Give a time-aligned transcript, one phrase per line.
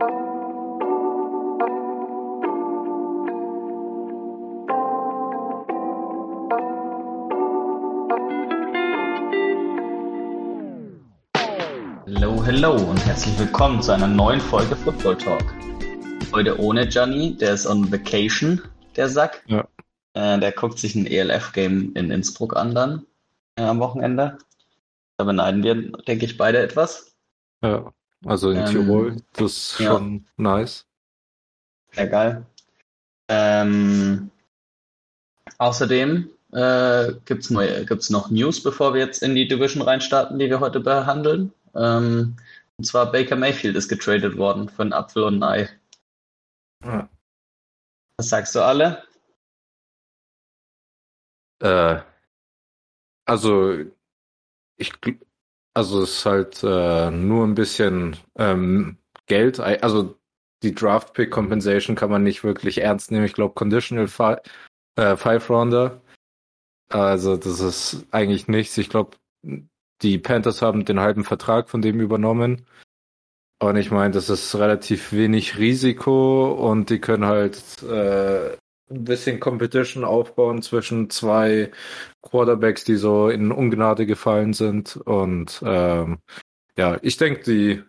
[0.00, 0.10] Hallo,
[12.46, 15.42] hallo und herzlich willkommen zu einer neuen Folge Football Talk.
[16.32, 18.62] Heute ohne Johnny, der ist on vacation,
[18.94, 19.42] der Sack.
[19.48, 19.66] Ja.
[20.14, 23.04] Äh, der guckt sich ein ELF-Game in Innsbruck an dann
[23.56, 24.38] äh, am Wochenende.
[25.16, 27.16] Da beneiden wir, denke ich, beide etwas.
[27.64, 27.92] Ja,
[28.24, 29.92] also in Ähm, Tirol, das ist ja.
[29.92, 30.86] schon nice.
[31.92, 32.46] Sehr geil.
[33.28, 34.30] Ähm,
[35.58, 40.48] außerdem äh, gibt's neue, gibt's noch News, bevor wir jetzt in die Division reinstarten, die
[40.48, 41.52] wir heute behandeln.
[41.74, 42.36] Ähm,
[42.76, 45.68] und zwar Baker Mayfield ist getradet worden für einen Apfel und ein Ei.
[46.84, 47.08] Ja.
[48.16, 49.02] Was sagst du alle?
[51.60, 52.00] Äh,
[53.26, 53.84] also
[54.76, 54.92] ich,
[55.74, 59.60] also es ist halt äh, nur ein bisschen ähm, Geld.
[59.60, 60.16] Also
[60.62, 63.24] die Draft Pick Compensation kann man nicht wirklich ernst nehmen.
[63.24, 64.36] Ich glaube Conditional Fi
[64.96, 66.00] äh, Five Rounder.
[66.90, 68.76] Also das ist eigentlich nichts.
[68.78, 69.16] Ich glaube
[70.02, 72.66] die Panthers haben den halben Vertrag von dem übernommen.
[73.60, 78.56] Und ich meine, das ist relativ wenig Risiko und die können halt äh,
[78.90, 81.70] ein bisschen Competition aufbauen zwischen zwei
[82.22, 84.96] Quarterbacks, die so in Ungnade gefallen sind.
[84.96, 86.18] Und ähm,
[86.76, 87.82] ja, ich denke, die,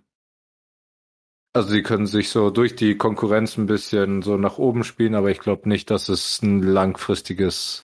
[1.53, 5.31] also die können sich so durch die Konkurrenz ein bisschen so nach oben spielen, aber
[5.31, 7.85] ich glaube nicht, dass es ein langfristiges,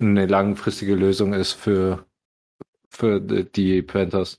[0.00, 2.06] eine langfristige Lösung ist für,
[2.88, 4.38] für die die Panthers.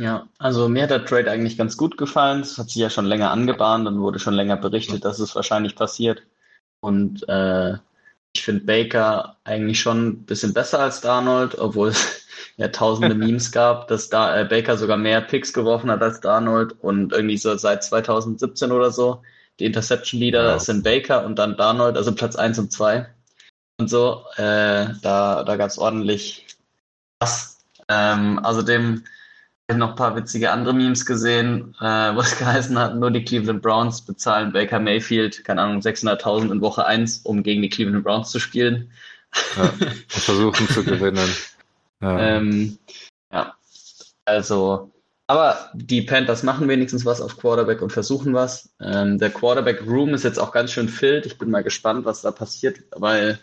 [0.00, 2.40] Ja, also mir hat der Trade eigentlich ganz gut gefallen.
[2.40, 5.76] Es hat sich ja schon länger angebahnt und wurde schon länger berichtet, dass es wahrscheinlich
[5.76, 6.22] passiert.
[6.82, 7.74] Und äh,
[8.34, 13.52] ich finde Baker eigentlich schon ein bisschen besser als Darnold, obwohl es ja tausende Memes
[13.52, 17.56] gab, dass da äh, Baker sogar mehr Picks geworfen hat als Darnold und irgendwie so
[17.56, 19.22] seit 2017 oder so.
[19.60, 20.58] Die Interception Leader Ja.
[20.58, 23.06] sind Baker und dann Darnold, also Platz 1 und 2
[23.78, 24.24] und so.
[24.36, 26.46] Äh, da da gab es ordentlich
[27.20, 27.58] was.
[27.88, 29.04] Ähm, außerdem
[29.66, 33.10] ich habe noch ein paar witzige andere Memes gesehen, äh, wo es geheißen hat, nur
[33.10, 37.68] die Cleveland Browns bezahlen Baker Mayfield, keine Ahnung, 600.000 in Woche 1, um gegen die
[37.68, 38.90] Cleveland Browns zu spielen.
[39.56, 41.28] Ja, und versuchen zu gewinnen.
[42.02, 42.18] Ja.
[42.18, 42.78] Ähm,
[43.32, 43.54] ja,
[44.24, 44.90] also,
[45.28, 48.70] aber die Panthers machen wenigstens was auf Quarterback und versuchen was.
[48.80, 51.26] Ähm, der Quarterback Room ist jetzt auch ganz schön filled.
[51.26, 53.38] Ich bin mal gespannt, was da passiert, weil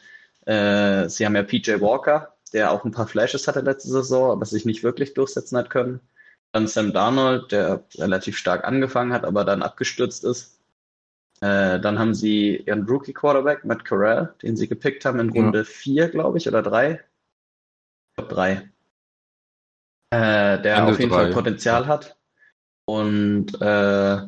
[0.45, 4.45] äh, sie haben ja PJ Walker, der auch ein paar Flashes hatte letzte Saison, aber
[4.45, 5.99] sich nicht wirklich durchsetzen hat können.
[6.51, 10.59] Dann Sam Darnold, der relativ stark angefangen hat, aber dann abgestürzt ist.
[11.41, 15.41] Äh, dann haben sie ihren Rookie Quarterback, Matt Corral, den sie gepickt haben in Ja.
[15.41, 16.93] Runde 4, glaube ich, oder 3.
[16.93, 18.51] Ich glaube 3.
[20.11, 21.23] Äh, der Ende auf jeden drei.
[21.23, 22.17] Fall Potenzial hat.
[22.85, 24.27] Und äh,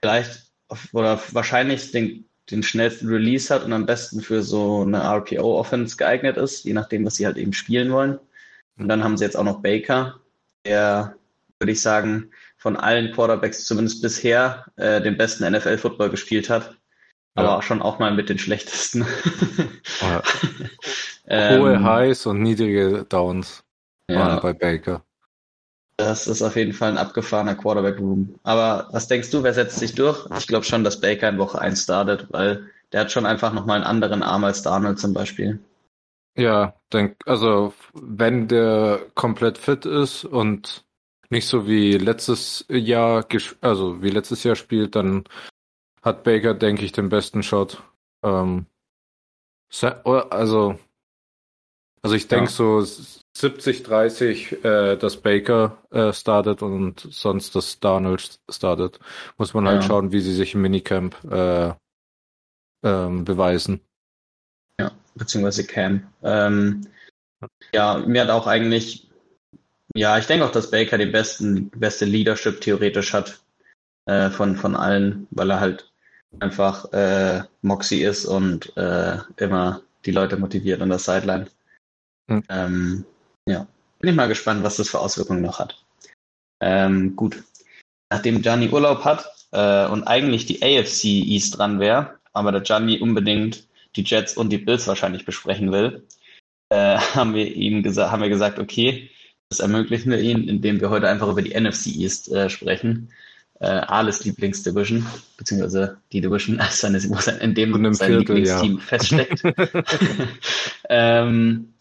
[0.00, 0.52] vielleicht
[0.92, 6.36] oder wahrscheinlich den, den schnellsten Release hat und am besten für so eine RPO-Offense geeignet
[6.36, 8.18] ist, je nachdem, was sie halt eben spielen wollen.
[8.78, 10.20] Und dann haben sie jetzt auch noch Baker,
[10.64, 11.16] der,
[11.58, 16.76] würde ich sagen, von allen Quarterbacks zumindest bisher äh, den besten NFL-Football gespielt hat.
[17.34, 17.56] Aber Ja.
[17.56, 19.06] auch schon auch mal mit den schlechtesten.
[20.00, 20.22] Ja.
[21.30, 23.62] Ähm, Hohe Highs und niedrige Downs
[24.08, 25.04] waren ja, bei Baker.
[25.98, 28.38] Das ist auf jeden Fall ein abgefahrener Quarterback-Room.
[28.44, 30.26] Aber was denkst du, wer setzt sich durch?
[30.38, 33.76] Ich glaube schon, dass Baker in Woche 1 startet, weil der hat schon einfach nochmal
[33.76, 35.58] einen anderen Arm als Darnold zum Beispiel.
[36.36, 40.84] Ja, denk, also wenn der komplett fit ist und
[41.30, 43.26] nicht so wie letztes Jahr,
[43.60, 45.24] also wie letztes Jahr spielt, dann
[46.00, 47.82] hat Baker, denke ich, den besten Shot.
[48.22, 48.66] Ähm,
[50.04, 50.78] also,
[52.08, 52.56] also ich denke Ja.
[52.56, 52.80] so
[53.36, 58.98] 70, 30, äh, dass Baker äh, startet und sonst dass Darnold startet.
[59.36, 59.88] Muss man halt Ja.
[59.88, 61.74] schauen, wie sie sich im Minicamp äh,
[62.82, 63.80] ähm, beweisen.
[64.80, 66.06] Ja, beziehungsweise Cam.
[66.22, 66.86] Ähm,
[67.74, 69.10] ja, mir hat auch eigentlich,
[69.94, 73.38] ja, ich denke auch, dass Baker den besten, beste Leadership theoretisch hat
[74.06, 75.92] äh, von, von allen, weil er halt
[76.40, 81.48] einfach äh, Moxie ist und äh, immer die Leute motiviert an der Sideline.
[82.28, 82.42] Hm.
[82.48, 83.04] Ähm,
[83.46, 83.66] ja,
[83.98, 85.82] bin ich mal gespannt, was das für Auswirkungen noch hat.
[86.60, 87.42] Ähm, gut.
[88.10, 93.00] Nachdem Gianni Urlaub hat äh, und eigentlich die AFC East dran wäre, aber der Gianni
[93.00, 93.66] unbedingt
[93.96, 96.06] die Jets und die Bills wahrscheinlich besprechen will,
[96.70, 99.10] äh, haben wir ihm gesagt, haben wir gesagt, okay,
[99.50, 103.10] das ermöglichen wir ihnen, indem wir heute einfach über die NFC East äh, sprechen.
[103.60, 105.04] Äh, Ales Lieblingsdivision,
[105.36, 109.42] beziehungsweise die Division, seine, wo sein, in dem sein Viertel, Lieblingsteam feststeckt.
[110.88, 111.74] ähm,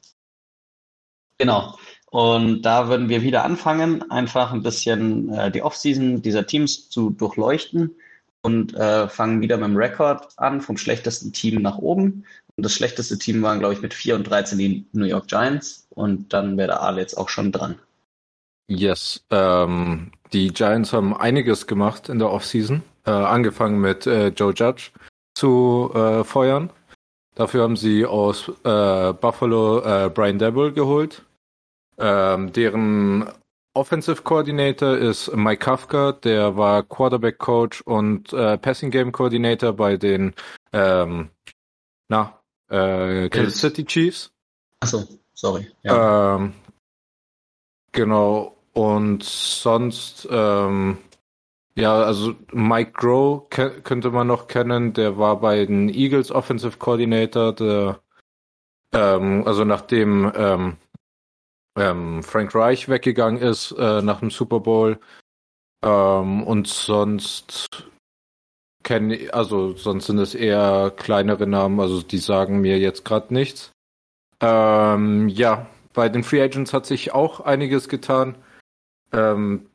[1.38, 1.78] genau.
[2.10, 7.10] Und da würden wir wieder anfangen, einfach ein bisschen äh, die Offseason dieser Teams zu
[7.10, 7.96] durchleuchten
[8.42, 12.26] und äh, fangen wieder mit dem Rekord an, vom schlechtesten Team nach oben.
[12.56, 15.88] Und das schlechteste Team waren, glaube ich, mit 4 und 13 die New York Giants.
[15.90, 17.78] Und dann wäre der Ale jetzt auch schon dran.
[18.70, 22.84] Yes, ähm, die Giants haben einiges gemacht in der Offseason.
[23.06, 24.92] Äh, angefangen mit äh, Joe Judge
[25.36, 26.72] zu äh, feuern.
[27.38, 31.24] Dafür haben sie aus äh, Buffalo äh, Brian Dabble geholt.
[32.00, 33.30] Ähm, deren
[33.76, 39.98] Offensive Coordinator ist Mike Kafka, der war Quarterback Coach und äh, Passing Game Coordinator bei
[39.98, 40.34] den
[40.74, 41.30] ähm,
[42.10, 42.40] na,
[42.70, 44.32] äh, Kansas City Chiefs.
[44.80, 45.04] Achso,
[45.36, 45.68] sorry.
[45.84, 46.38] Ja.
[46.38, 46.54] Ähm,
[47.92, 48.56] genau.
[48.74, 50.98] Und sonst, ähm,
[51.78, 57.54] ja, also Mike Groh könnte man noch kennen, der war bei den Eagles Offensive Coordinator,
[57.54, 58.02] der,
[58.94, 60.78] ähm, also nachdem ähm,
[61.78, 65.00] ähm, Frank Reich weggegangen ist äh, nach dem Super Bowl.
[65.84, 67.88] Ähm, und sonst
[68.84, 73.72] kenne also sonst sind es eher kleinere Namen, also die sagen mir jetzt gerade nichts.
[74.40, 78.36] Ähm, ja, bei den Free Agents hat sich auch einiges getan.
[79.14, 79.70] Ähm,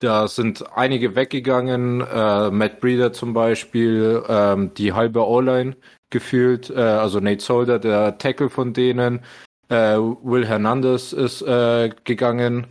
[0.00, 5.76] da sind einige weggegangen, äh, Matt Breeder zum Beispiel, ähm, die halbe O-Line
[6.10, 9.20] gefühlt, äh, also Nate Solder, der Tackle von denen,
[9.68, 12.66] äh, Will Hernandez ist äh, gegangen.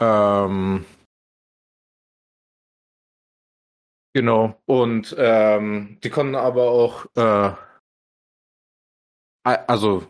[0.00, 0.84] Ähm,
[4.14, 4.60] genau.
[4.64, 7.52] Und ähm, die konnten aber auch, äh,
[9.44, 10.06] also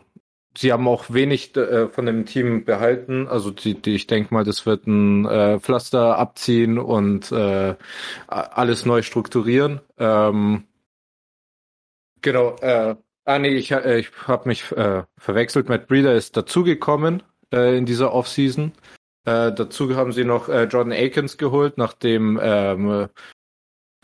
[0.57, 3.27] sie haben auch wenig äh, von dem Team behalten.
[3.27, 7.75] Also die, die, ich denke mal, das wird ein äh, Pflaster abziehen und äh,
[8.27, 9.81] alles neu strukturieren.
[9.97, 10.63] Ähm,
[12.21, 12.55] genau.
[12.57, 12.95] Äh,
[13.27, 15.67] Ah nee, ich, äh, ich habe mich äh, verwechselt.
[15.67, 18.71] Matt Breeder ist dazugekommen äh, in dieser Offseason.
[19.25, 23.09] Äh, dazu haben sie noch äh, Jordan Akins geholt, nachdem ähm,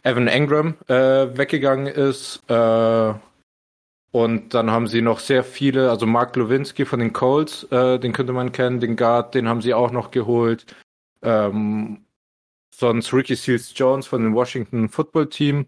[0.04, 2.44] Evan Engram äh, weggegangen ist.
[2.50, 3.14] Äh,
[4.13, 8.13] und dann haben sie noch sehr viele, also Mark Lewinsky von den Colts, äh, den
[8.13, 10.68] könnte man kennen, den Guard, den haben sie auch noch geholt.
[11.24, 12.06] Ähm,
[12.71, 15.65] sonst Ricky Seals Jones von dem Washington Football Team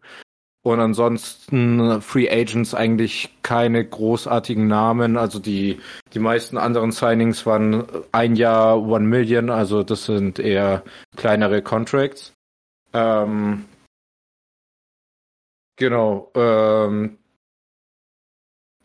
[0.62, 5.18] und ansonsten Free Agents eigentlich keine großartigen Namen.
[5.18, 5.80] Also die,
[6.14, 10.84] die meisten anderen Signings waren ein Jahr One Million, also das sind eher
[11.16, 12.34] kleinere Contracts.
[12.94, 13.66] Ähm,
[15.78, 16.32] genau.
[16.36, 17.18] Ähm,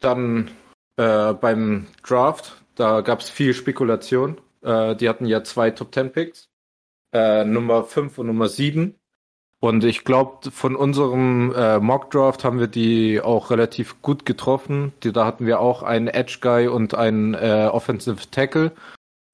[0.01, 0.51] dann
[0.97, 4.39] äh, beim Draft, da gab es viel Spekulation.
[4.63, 6.49] Äh, die hatten ja zwei Top Ten Picks,
[7.13, 8.95] äh, Nummer 5 und Nummer 7.
[9.63, 14.95] Und ich glaube, von unserem äh, Mock Draft haben wir die auch relativ gut getroffen.
[15.03, 18.73] Die, da hatten wir auch einen Edge Guy und einen äh, Offensive Tackle.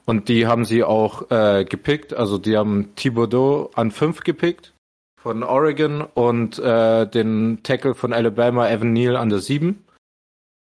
[0.05, 2.13] Und die haben sie auch äh, gepickt.
[2.13, 4.73] Also die haben Thibodeau an fünf gepickt
[5.17, 9.86] von Oregon und äh, den Tackle von Alabama, Evan Neal, an der sieben.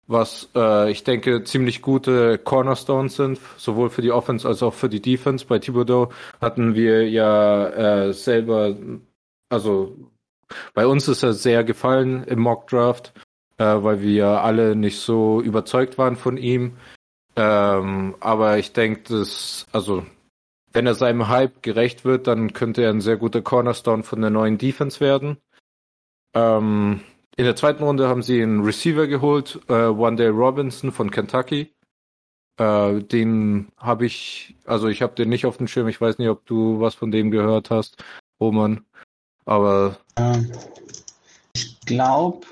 [0.08, 4.88] Was äh, ich denke ziemlich gute Cornerstones sind, sowohl für die Offense als auch für
[4.88, 5.46] die Defense.
[5.46, 6.10] Bei Thibodeau
[6.40, 7.68] hatten wir ja
[8.06, 8.74] äh, selber
[9.50, 9.96] also
[10.74, 13.12] bei uns ist er sehr gefallen im Mock Draft,
[13.58, 16.76] äh, weil wir alle nicht so überzeugt waren von ihm.
[17.36, 20.04] Ähm, aber ich denke, dass, also,
[20.72, 24.30] wenn er seinem Hype gerecht wird, dann könnte er ein sehr guter Cornerstone von der
[24.30, 25.38] neuen Defense werden.
[26.34, 27.02] Ähm,
[27.38, 31.72] in der zweiten Runde haben sie einen Receiver geholt, äh, One Day Robinson von Kentucky.
[32.58, 35.86] Äh, den habe ich, also ich habe den nicht auf dem Schirm.
[35.86, 38.02] Ich weiß nicht, ob du was von dem gehört hast,
[38.40, 38.84] Roman.
[39.44, 39.98] Aber.
[40.16, 40.50] Ähm,
[41.54, 42.44] ich glaube,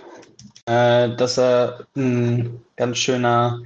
[0.67, 3.65] äh, dass er ein ganz schöner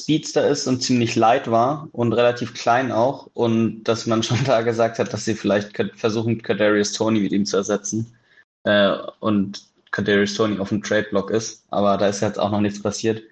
[0.00, 3.28] Speedster ist und ziemlich light war und relativ klein auch.
[3.34, 7.44] Und dass man schon da gesagt hat, dass sie vielleicht versuchen, Kadarius Tony mit ihm
[7.44, 8.16] zu ersetzen.
[8.62, 11.64] Äh, und Kadarius Tony auf dem Trade-Block ist.
[11.70, 13.22] Aber da ist jetzt auch noch nichts passiert.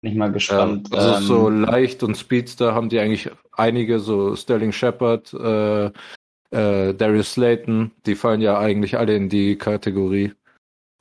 [0.00, 0.88] Bin ich mal gespannt.
[0.90, 5.86] Ja, also ähm, so leicht und Speedster haben die eigentlich einige, so Sterling Shepard, äh,
[5.86, 10.32] äh, Darius Slayton, die fallen ja eigentlich alle in die Kategorie.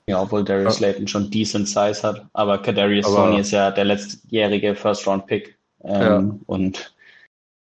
[0.08, 0.78] Ja, obwohl Darius ja.
[0.80, 5.58] Slayton schon decent Size hat, aber Kadarius Sony ist ja der letztjährige First-Round-Pick.
[5.84, 6.36] Ähm, ja.
[6.46, 6.94] Und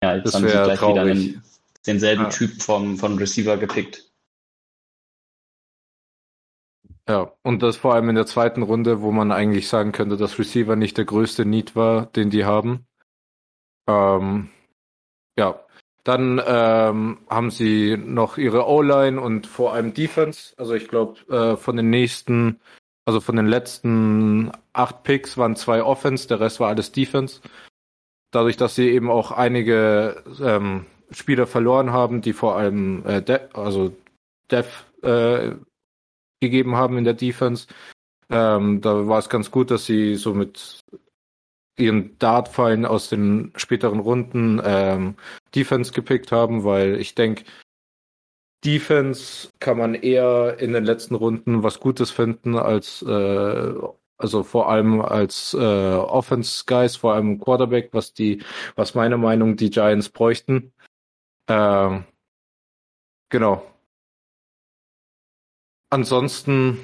[0.02, 0.96] ja, jetzt das haben sie gleich traurig.
[0.96, 1.44] wieder einen,
[1.86, 2.30] denselben ja.
[2.30, 4.11] Typ vom, von Receiver gepickt.
[7.12, 10.40] Ja, und das vor allem in der zweiten Runde, wo man eigentlich sagen könnte, dass
[10.40, 12.86] Receiver nicht der größte Need war, den die haben.
[13.86, 14.50] Ähm,
[15.38, 15.60] ja,
[16.06, 20.54] dann ähm, haben sie noch ihre O-Line und vor allem Defense.
[20.56, 22.62] Also ich glaube, äh, von den nächsten,
[23.04, 27.42] also von den letzten acht Picks waren zwei Offense, der Rest war alles Defense.
[28.32, 33.42] dadurch, dass sie eben auch einige ähm, Spieler verloren haben, die vor allem äh, De
[33.54, 33.94] also
[34.50, 34.70] Dev
[35.04, 35.56] äh,
[36.42, 37.68] gegeben haben in der Defense.
[38.30, 40.84] Ähm, da war es ganz gut, dass sie so mit
[41.78, 45.16] ihren Dartfallen aus den späteren Runden ähm,
[45.56, 47.46] Defense gepickt haben, weil ich denke,
[48.64, 53.74] Defense kann man eher in den letzten Runden was Gutes finden als äh,
[54.22, 58.44] also vor allem als äh, Offense Guys, vor allem Quarterback, was die,
[58.76, 60.74] was meiner Meinung die Giants bräuchten.
[61.48, 62.06] Ähm,
[63.30, 63.66] genau.
[65.92, 66.80] Ansonsten,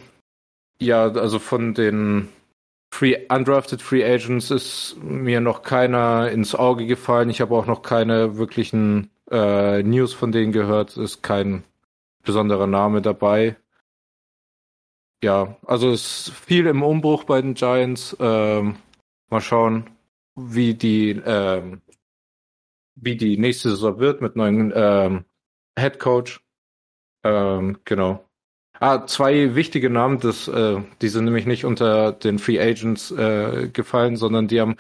[0.82, 2.28] ja, also von den
[2.94, 7.30] Free, undrafted Free Agents ist mir noch keiner ins Auge gefallen.
[7.30, 10.98] Ich habe auch noch keine wirklichen äh, News von denen gehört.
[10.98, 11.64] Ist kein
[12.24, 13.56] besonderer Name dabei.
[15.24, 18.16] Ja, also es ist viel im Umbruch bei den Giants.
[18.20, 18.76] Ähm,
[19.30, 19.90] mal schauen,
[20.36, 21.82] wie die ähm,
[22.96, 25.26] wie die nächste Saison wird mit neuen ähm,
[25.80, 26.42] Head Coach.
[27.24, 28.27] Ähm, genau.
[28.80, 33.70] Ah, zwei wichtige Namen, das, äh, die sind nämlich nicht unter den Free Agents äh,
[33.74, 34.76] gefallen, sondern die haben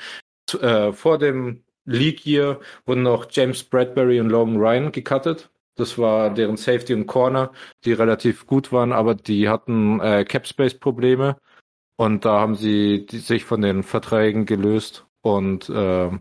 [0.62, 5.50] äh, vor dem League Year wurden noch James Bradbury und Logan Ryan gecuttet.
[5.75, 7.51] Das war deren Safety und Corner,
[7.86, 11.38] die relativ gut waren, aber die hatten äh, Cap Space Probleme
[11.98, 16.12] und da haben sie die, sich von den Verträgen gelöst und äh,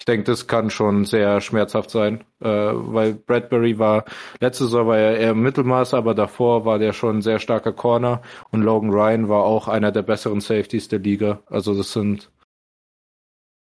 [0.00, 4.06] ich denke, das kann schon sehr schmerzhaft sein, äh, weil Bradbury war,
[4.40, 8.22] letzte Saison war er eher Mittelmaß, aber davor war der schon ein sehr starker Corner
[8.50, 11.42] und Logan Ryan war auch einer der besseren Safeties der Liga.
[11.46, 12.30] Also das sind,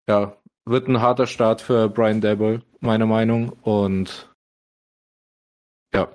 [0.08, 4.30] ja, wird ein harter Start für Brian Dabble, meiner Meinung und
[5.96, 6.10] ja.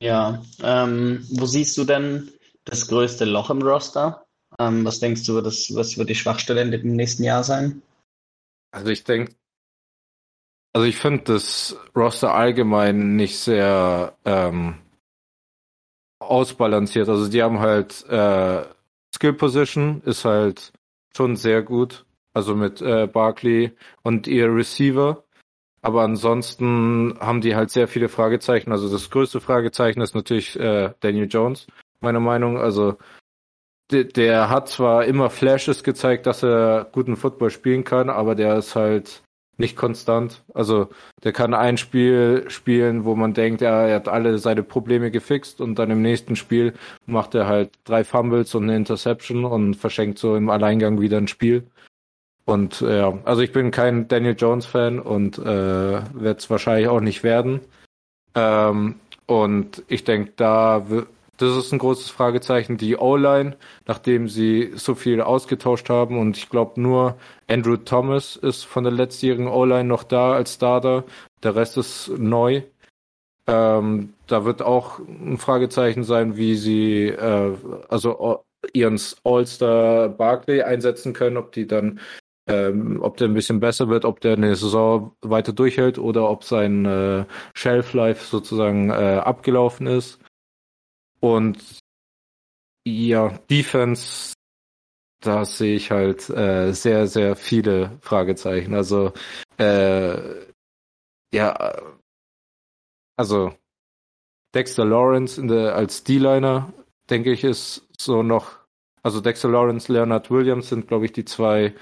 [0.00, 2.30] Ja, ähm, wo siehst du denn
[2.64, 4.28] das größte Loch im Roster?
[4.60, 7.80] Ähm, was denkst du, das, was wird die Schwachstelle im nächsten Jahr sein?
[8.72, 9.34] Also ich denke,
[10.74, 14.74] also ich finde das Roster allgemein nicht sehr ähm,
[16.20, 17.08] ausbalanciert.
[17.08, 18.64] Also die haben halt äh,
[19.14, 20.72] Skill Position ist halt
[21.16, 22.04] schon sehr gut.
[22.32, 25.24] Also mit äh, Barkley und ihr Receiver.
[25.82, 28.70] Aber ansonsten haben die halt sehr viele Fragezeichen.
[28.70, 31.66] Also das größte Fragezeichen ist natürlich äh, Daniel Jones,
[32.00, 32.58] meiner Meinung.
[32.58, 32.98] Also
[33.92, 38.76] der, hat zwar immer Flashes gezeigt, dass er guten Football spielen kann, aber der ist
[38.76, 39.22] halt
[39.60, 40.42] nicht konstant.
[40.54, 40.88] Also
[41.22, 45.60] der kann ein Spiel spielen, wo man denkt, ja, er hat alle seine Probleme gefixt
[45.60, 46.72] und dann im nächsten Spiel
[47.06, 51.28] macht er halt drei Fumbles und eine Interception und verschenkt so im Alleingang wieder ein
[51.28, 51.66] Spiel.
[52.46, 57.00] Und ja, also ich bin kein Daniel Jones Fan und äh, werde es wahrscheinlich auch
[57.00, 57.60] nicht werden.
[58.34, 60.86] Ähm, und ich denke, da
[61.40, 62.76] das ist ein großes Fragezeichen.
[62.76, 63.56] Die O-Line,
[63.86, 67.16] nachdem sie so viel ausgetauscht haben und ich glaube nur
[67.48, 71.04] Andrew Thomas ist von der letztjährigen O-Line noch da als Starter.
[71.42, 72.62] Der Rest ist neu.
[73.46, 77.56] Ähm, da wird auch ein Fragezeichen sein, wie sie äh,
[77.88, 82.00] also ihren All-Star Barkley einsetzen können, ob die dann
[82.46, 86.44] ähm, ob der ein bisschen besser wird, ob der eine Saison weiter durchhält oder ob
[86.44, 90.18] sein äh, Shelf Life sozusagen äh, abgelaufen ist.
[91.20, 91.80] Und
[92.86, 94.32] ja, Defense,
[95.22, 98.74] da sehe ich halt äh, sehr, sehr viele Fragezeichen.
[98.74, 99.12] Also
[99.58, 100.46] äh,
[101.32, 101.82] ja,
[103.16, 103.52] also
[104.54, 106.72] Dexter Lawrence in der, als D-Liner,
[107.08, 108.58] denke ich, ist so noch,
[109.02, 111.74] also Dexter Lawrence, Leonard Williams sind, glaube ich, die zwei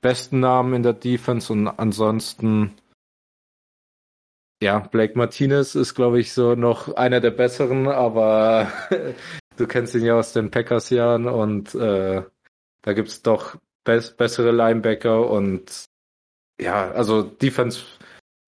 [0.00, 2.74] besten Namen in der Defense und ansonsten
[4.64, 8.72] ja, Blake Martinez ist, glaube ich, so noch einer der besseren, aber
[9.58, 12.22] du kennst ihn ja aus den Packers-Jahren und äh,
[12.80, 15.84] da gibt's doch be bessere Linebacker und
[16.58, 17.82] ja, also Defense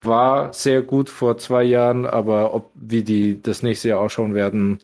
[0.01, 4.79] war sehr gut vor zwei Jahren, aber ob wie die das nächste Jahr ausschauen werden,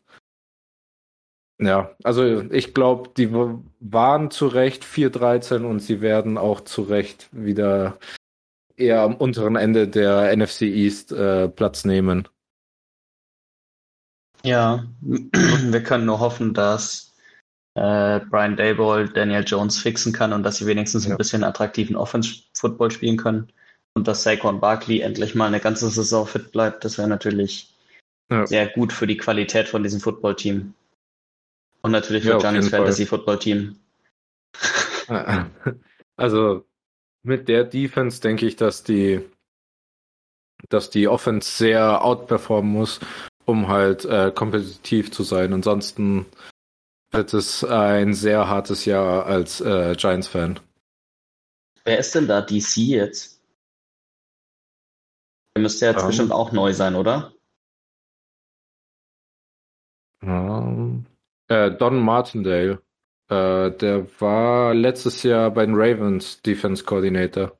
[1.59, 3.31] ja, also ich glaube, die
[3.79, 7.97] waren zu Recht 4-13 und sie werden auch zu Recht wieder
[8.83, 12.27] eher am unteren Ende der NFC East äh, Platz nehmen.
[14.43, 17.15] Ja, wir können nur hoffen, dass
[17.75, 21.11] äh, Brian Dayball Daniel Jones fixen kann und dass sie wenigstens ja.
[21.11, 23.51] ein bisschen attraktiven Offense-Football spielen können
[23.95, 26.83] und dass Saquon Barkley endlich mal eine ganze Saison fit bleibt.
[26.83, 27.73] Das wäre natürlich
[28.29, 28.45] ja.
[28.45, 30.73] sehr gut für die Qualität von diesem Football-Team.
[31.81, 33.77] Und natürlich für ja, Giannis Fantasy-Football-Team.
[36.15, 36.63] Also
[37.23, 39.21] mit der Defense denke ich, dass die,
[40.69, 42.99] dass die Offense sehr outperformen muss,
[43.45, 45.53] um halt äh, kompetitiv zu sein.
[45.53, 46.25] Ansonsten
[47.11, 50.59] wird es ein sehr hartes Jahr als äh, Giants-Fan.
[51.85, 53.41] Wer ist denn da DC jetzt?
[55.55, 56.07] Der müsste jetzt Ähm.
[56.07, 57.33] bestimmt auch neu sein, oder?
[60.21, 61.05] Ähm,
[61.49, 62.81] äh, Don Martindale.
[63.29, 67.57] Äh, der war letztes Jahr bei den Ravens Defense Coordinator.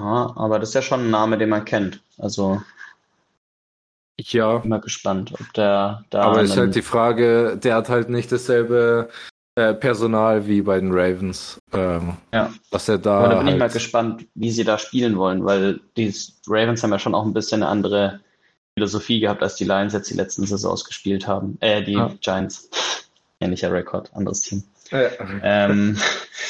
[0.00, 2.02] Ja, aber das ist ja schon ein Name, den man kennt.
[2.18, 2.62] Also
[4.20, 8.08] Ja, bin mal gespannt, ob der da aber ist halt die Frage, der hat halt
[8.08, 9.10] nicht dasselbe
[9.56, 11.60] äh, Personal wie bei den Ravens.
[11.72, 12.52] Ähm, Ja.
[12.70, 15.44] Was er da Aber da bin ich mal halt, gespannt, wie sie da spielen wollen,
[15.44, 16.14] weil die
[16.46, 18.20] Ravens haben ja schon auch ein bisschen eine andere
[18.74, 21.58] Philosophie gehabt, als die Lions jetzt die letzten Saisons gespielt haben.
[21.60, 22.12] Äh, die Ja.
[22.20, 22.70] Giants.
[23.40, 24.64] Ähnlicher Rekord, anderes Team.
[24.90, 25.10] äh,
[25.42, 25.98] Ähm,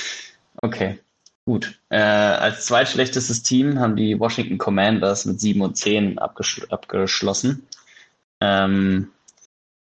[0.62, 0.98] okay,
[1.44, 1.78] gut.
[1.90, 7.66] Äh, als zweitschlechtestes Team haben die Washington Commanders mit 7 und 10 abgesch abgeschlossen.
[8.40, 9.10] Ähm,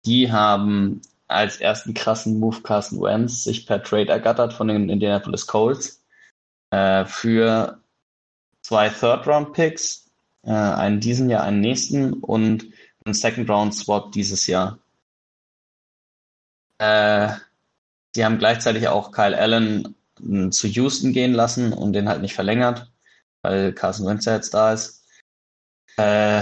[0.05, 5.47] die haben als ersten krassen Move Carson Wentz sich per Trade ergattert von den Indianapolis
[5.47, 6.03] Colts
[6.71, 7.79] äh, für
[8.61, 10.09] zwei Third-Round-Picks,
[10.43, 12.67] äh, einen diesen Jahr, einen nächsten und
[13.05, 14.79] einen Second-Round-Swap dieses Jahr.
[16.83, 17.37] Äh,
[18.15, 22.35] Sie haben gleichzeitig auch Kyle Allen m, zu Houston gehen lassen und den halt nicht
[22.35, 22.91] verlängert,
[23.41, 25.05] weil Carson Wentz ja jetzt da ist.
[25.97, 26.41] Äh,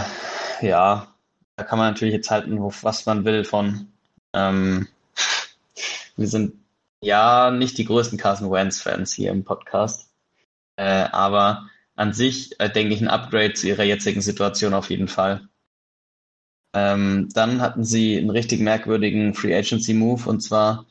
[0.62, 1.13] ja,
[1.55, 3.91] da kann man natürlich jetzt halten, was man will von.
[4.33, 4.88] Ähm,
[6.17, 6.55] wir sind
[7.01, 10.10] ja nicht die größten Carson Wentz-Fans hier im Podcast,
[10.75, 15.07] äh, aber an sich äh, denke ich ein Upgrade zu ihrer jetzigen Situation auf jeden
[15.07, 15.48] Fall.
[16.73, 20.85] Ähm, dann hatten sie einen richtig merkwürdigen Free Agency Move und zwar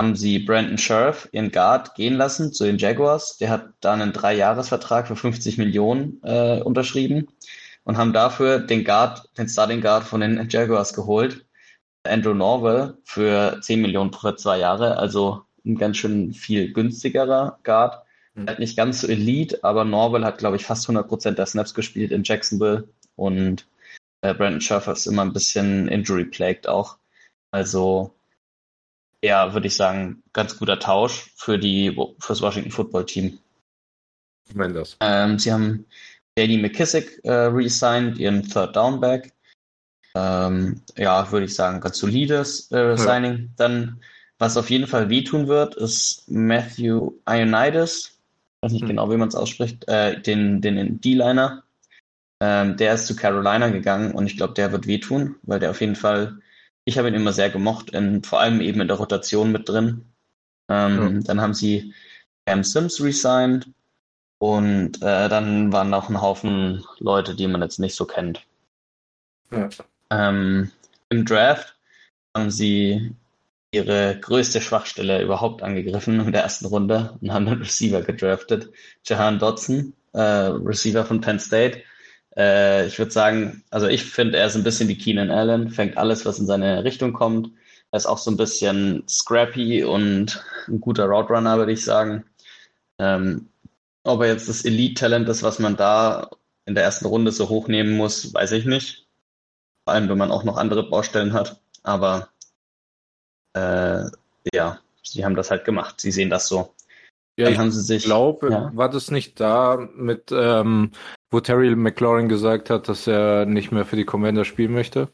[0.00, 3.36] haben sie Brandon Sheriff, ihren Guard, gehen lassen zu den Jaguars.
[3.38, 7.26] Der hat da einen Dreijahresvertrag für 50 Millionen äh, unterschrieben
[7.82, 11.46] und haben dafür den Guard, den Starting Guard von den Jaguars geholt.
[12.04, 18.02] Andrew Norwell für 10 Millionen pro zwei Jahre, also ein ganz schön viel günstigerer Guard.
[18.34, 18.46] Mhm.
[18.58, 22.22] Nicht ganz so Elite, aber Norwell hat, glaube ich, fast 100% der Snaps gespielt in
[22.22, 23.66] Jacksonville und
[24.22, 26.98] äh, Brandon Scherfer ist immer ein bisschen injury-plagued auch.
[27.50, 28.14] Also
[29.24, 33.38] ja, würde ich sagen, ganz guter Tausch für die fürs Washington Football Team.
[34.48, 34.96] ich meine das.
[35.00, 35.86] Ähm, sie haben
[36.36, 39.32] Danny McKissick äh, re-signed, ihren Third Down Back.
[40.14, 43.50] Ähm, ja, würde ich sagen, ganz solides äh, Signing.
[43.56, 44.00] Dann,
[44.38, 48.18] was auf jeden Fall wehtun wird, ist Matthew Ionides.
[48.60, 48.88] Ich weiß nicht Hm.
[48.88, 51.64] genau, wie man es ausspricht, äh, den, den D-Liner.
[52.40, 55.80] Ähm, der ist zu Carolina gegangen und ich glaube, der wird wehtun, weil der auf
[55.80, 56.40] jeden Fall,
[56.84, 60.04] ich habe ihn immer sehr gemocht, in, vor allem eben in der Rotation mit drin.
[60.70, 61.94] Ähm, Dann haben sie
[62.46, 63.68] Cam Sims resigned
[64.38, 68.46] und äh, dann waren noch ein Haufen Leute, die man jetzt nicht so kennt.
[69.50, 69.68] Ja.
[70.10, 70.70] Ähm,
[71.08, 71.76] Im Draft
[72.36, 73.14] haben sie
[73.72, 78.70] ihre größte Schwachstelle überhaupt angegriffen in der ersten Runde und haben einen Receiver gedraftet.
[79.04, 81.82] Jahan Dodson, äh, Receiver von Penn State.
[82.38, 85.98] Äh, ich würde sagen, also ich finde, er ist ein bisschen wie Keenan Allen, fängt
[85.98, 87.50] alles, was in seine Richtung kommt.
[87.90, 92.24] Er ist auch so ein bisschen scrappy und ein guter Route Runner, würde ich sagen.
[92.98, 93.48] Ähm,
[94.04, 96.30] ob er jetzt das Elite-Talent ist, was man da
[96.66, 99.06] in der ersten Runde so hochnehmen muss, weiß ich nicht.
[99.84, 101.60] Vor allem, wenn man auch noch andere Baustellen hat.
[101.82, 102.30] Aber
[103.54, 104.04] äh,
[104.52, 106.00] ja, sie haben das halt gemacht.
[106.00, 106.74] Sie sehen das so.
[107.38, 108.02] Ja, Dann ich haben sie sich.
[108.04, 108.70] glaube, ja.
[108.74, 110.90] war das nicht da mit, ähm,
[111.30, 115.08] wo Terry McLaurin gesagt hat, dass er nicht mehr für die Commander spielen möchte?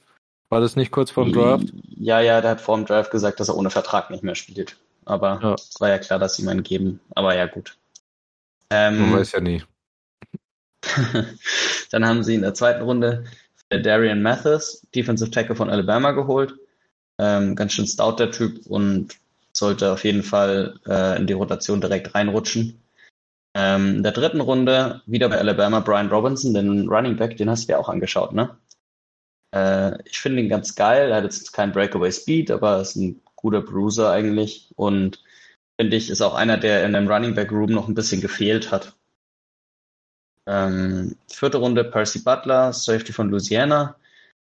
[0.48, 1.72] War das nicht kurz vorm Draft?
[1.96, 4.76] Ja, ja, der hat vor dem Draft gesagt, dass er ohne Vertrag nicht mehr spielt.
[5.04, 5.54] Aber Ja.
[5.54, 6.98] es war ja klar, dass sie ihm einen geben.
[7.14, 7.76] Aber ja, gut.
[8.70, 9.62] Man Ähm, weiß ja nie.
[11.90, 13.24] Dann haben sie in der zweiten Runde
[13.68, 16.54] Darian Mathis, Defensive Tackle von Alabama, geholt.
[17.18, 19.16] Ähm, ganz schön stout der Typ und
[19.56, 22.82] sollte auf jeden Fall äh, in die Rotation direkt reinrutschen.
[23.54, 27.64] Ähm, in der dritten Runde wieder bei Alabama Brian Robinson, den Running Back, den hast
[27.64, 28.56] du dir auch angeschaut, ne?
[29.54, 31.10] Äh, ich finde ihn ganz geil.
[31.10, 35.22] Er hat jetzt keinen Breakaway Speed, aber ist ein guter Bruiser eigentlich und
[35.78, 38.72] finde ich, ist auch einer, der in dem Running Back Room noch ein bisschen gefehlt
[38.72, 38.94] hat.
[40.46, 43.96] Ähm, vierte Runde Percy Butler, Safety von Louisiana.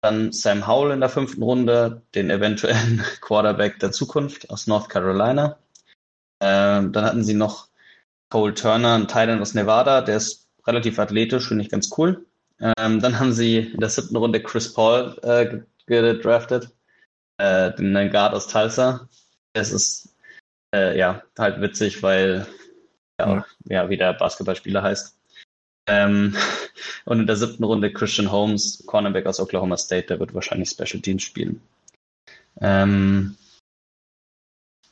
[0.02, 5.58] Dann Sam Howell in der fünften Runde, den eventuellen Quarterback der Zukunft aus North Carolina.
[6.40, 7.68] Ähm, dann hatten sie noch
[8.30, 12.26] Cole Turner, ein Thailand aus Nevada, der ist relativ athletisch, finde ich ganz cool.
[12.60, 16.70] Ähm, dann haben sie in der siebten Runde Chris Paul äh, gedraftet,
[17.38, 19.08] äh, den Guard aus Tulsa.
[19.52, 20.16] Es ist
[20.74, 22.46] äh, ja halt witzig, weil
[23.20, 23.46] ja, Ja.
[23.64, 25.16] ja wie der Basketballspieler heißt.
[25.86, 26.36] Ähm,
[27.04, 31.00] und in der siebten Runde Christian Holmes, Cornerback aus Oklahoma State, der wird wahrscheinlich Special
[31.00, 31.60] Teams spielen.
[32.60, 33.36] Ähm,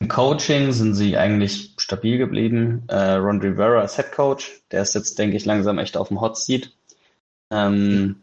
[0.01, 2.85] Im Coaching sind sie eigentlich stabil geblieben.
[2.89, 4.63] Äh, Ron Rivera ist Head Coach.
[4.71, 6.73] Der ist jetzt, denke ich, langsam echt auf dem Hot Seat.
[7.53, 8.23] Ähm,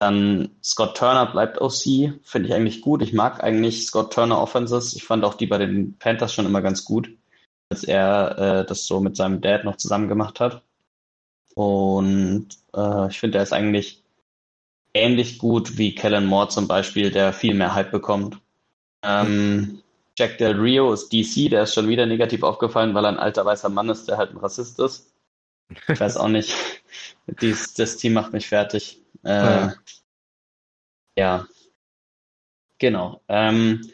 [0.00, 2.20] dann Scott Turner bleibt OC.
[2.22, 3.02] Finde ich eigentlich gut.
[3.02, 4.94] Ich mag eigentlich Scott Turner Offenses.
[4.94, 7.10] Ich fand auch die bei den Panthers schon immer ganz gut,
[7.70, 10.62] als er äh, das so mit seinem Dad noch zusammen gemacht hat.
[11.54, 14.02] Und äh, ich finde, er ist eigentlich
[14.94, 18.40] ähnlich gut wie Kellen Moore zum Beispiel, der viel mehr Hype bekommt.
[19.02, 19.82] Ähm,
[20.16, 23.44] Jack Del Rio ist DC, der ist schon wieder negativ aufgefallen, weil er ein alter
[23.44, 25.12] weißer Mann ist, der halt ein Rassist ist.
[25.88, 26.54] Ich weiß auch nicht.
[27.40, 29.00] Dies, das Team macht mich fertig.
[29.24, 29.74] Äh, ja.
[31.16, 31.46] ja.
[32.78, 33.20] Genau.
[33.28, 33.90] Ähm,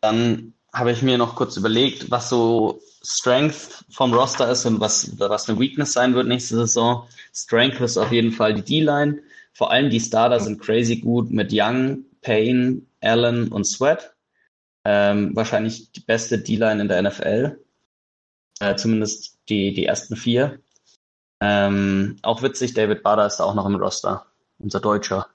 [0.00, 5.18] dann habe ich mir noch kurz überlegt, was so Strength vom Roster ist und was,
[5.18, 7.06] was eine Weakness sein wird nächste Saison.
[7.34, 9.22] Strength ist auf jeden Fall die D-Line.
[9.52, 14.14] Vor allem die Starter sind crazy gut mit Young, Payne, Allen und Sweat.
[14.84, 17.60] Ähm, wahrscheinlich die beste D-Line in der NFL.
[18.60, 20.60] Äh, zumindest die, die ersten vier.
[21.40, 24.26] Ähm, auch witzig, David Bader ist da auch noch im Roster.
[24.58, 25.28] Unser Deutscher.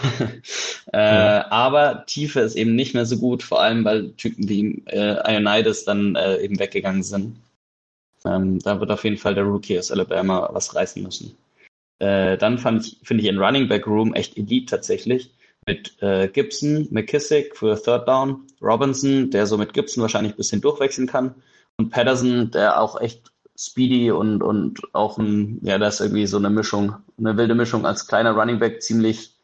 [0.00, 0.42] Hm.
[0.92, 1.50] äh, ja.
[1.50, 5.84] Aber Tiefe ist eben nicht mehr so gut, vor allem weil Typen wie äh, Ionides
[5.84, 7.36] dann äh, eben weggegangen sind.
[8.24, 11.36] Ähm, da wird auf jeden Fall der Rookie aus Alabama was reißen müssen.
[11.98, 15.30] Äh, dann fand ich, finde ich in Running Back Room echt Elite tatsächlich.
[15.66, 20.60] Mit äh, Gibson, McKissick für Third Down, Robinson, der so mit Gibson wahrscheinlich ein bisschen
[20.60, 21.34] durchwechseln kann.
[21.76, 26.38] Und Patterson, der auch echt speedy und, und auch ein, ja, das ist irgendwie so
[26.38, 29.34] eine Mischung, eine wilde Mischung als kleiner Running Back, ziemlich,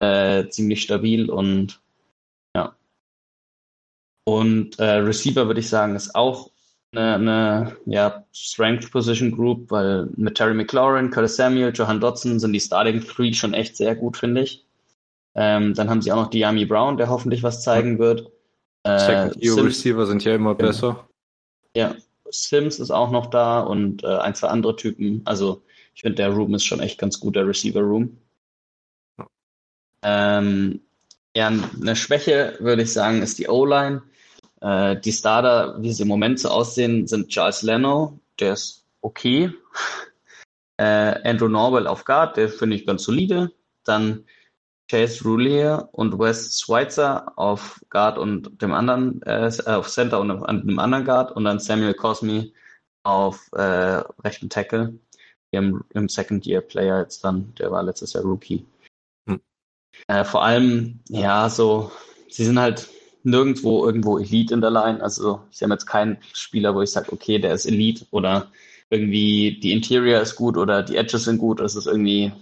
[0.00, 1.80] äh, ziemlich stabil und
[2.54, 2.76] ja.
[4.24, 6.50] Und äh, Receiver würde ich sagen, ist auch
[6.92, 12.52] eine, eine ja, Strength Position Group, weil mit Terry McLaurin, Curtis Samuel, Johan Dotson sind
[12.52, 14.64] die Starting Three schon echt sehr gut, finde ich.
[15.34, 18.30] Ähm, dann haben sie auch noch Diami Brown, der hoffentlich was zeigen wird.
[18.84, 20.68] Äh, Second Year Receiver sind ja immer genau.
[20.68, 21.08] besser.
[21.76, 21.94] Ja,
[22.30, 25.22] Sims ist auch noch da und äh, ein, zwei andere Typen.
[25.24, 25.62] Also
[25.94, 28.18] ich finde, der Room ist schon echt ganz gut, der Receiver Room.
[30.02, 30.80] Ähm,
[31.36, 34.02] ja, eine Schwäche, würde ich sagen, ist die O-Line.
[34.60, 39.52] Äh, die Starter, wie sie im Moment so aussehen, sind Charles Leno, der ist okay.
[40.80, 43.50] Äh, Andrew Norwell auf Guard, der finde ich ganz solide.
[43.82, 44.26] Dann
[44.88, 50.66] Chase Roulier und Wes Schweitzer auf Guard und dem anderen, äh, auf Center und an
[50.66, 52.52] dem anderen Guard und dann Samuel Cosme
[53.02, 54.94] auf äh, rechten Tackle.
[55.50, 58.64] Im, im Second Year Player jetzt dann, der war letztes Jahr Rookie.
[60.06, 61.90] Äh, vor allem, ja, so,
[62.28, 62.88] sie sind halt
[63.24, 65.02] nirgendwo irgendwo Elite in der Line.
[65.02, 68.50] Also sie haben jetzt keinen Spieler, wo ich sage, okay, der ist Elite oder
[68.90, 71.60] irgendwie die Interior ist gut oder die Edges sind gut.
[71.60, 72.32] Es ist irgendwie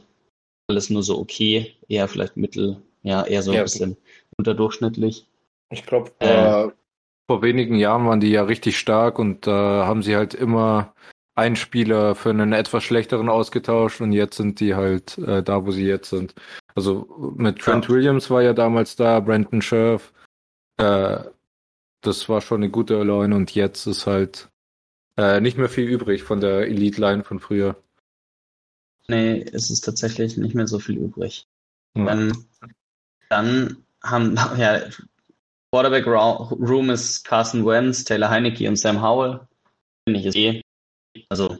[0.68, 3.96] alles nur so okay, eher vielleicht mittel, ja, eher so ein ja, bisschen
[4.36, 5.26] unterdurchschnittlich.
[5.70, 6.68] Ich glaube, äh,
[7.28, 10.94] vor wenigen Jahren waren die ja richtig stark und da äh, haben sie halt immer
[11.34, 15.70] einen Spieler für einen etwas schlechteren ausgetauscht und jetzt sind die halt äh, da, wo
[15.70, 16.34] sie jetzt sind.
[16.76, 17.90] Also mit Trent ja.
[17.90, 20.12] Williams war ja damals da, Brandon Scherf,
[20.76, 21.24] äh,
[22.02, 24.50] das war schon eine gute Line und jetzt ist halt
[25.16, 27.82] äh, nicht mehr viel übrig von der Elite-Line von früher.
[29.08, 31.46] Nee, es ist tatsächlich nicht mehr so viel übrig.
[31.96, 32.12] Ja.
[32.12, 32.46] Ähm,
[33.30, 34.82] dann haben, ja,
[35.72, 39.40] Quarterback Room ist Carson Wentz, Taylor Heinecke und Sam Howell.
[40.04, 40.62] Finde ich es eh.
[41.30, 41.58] Also,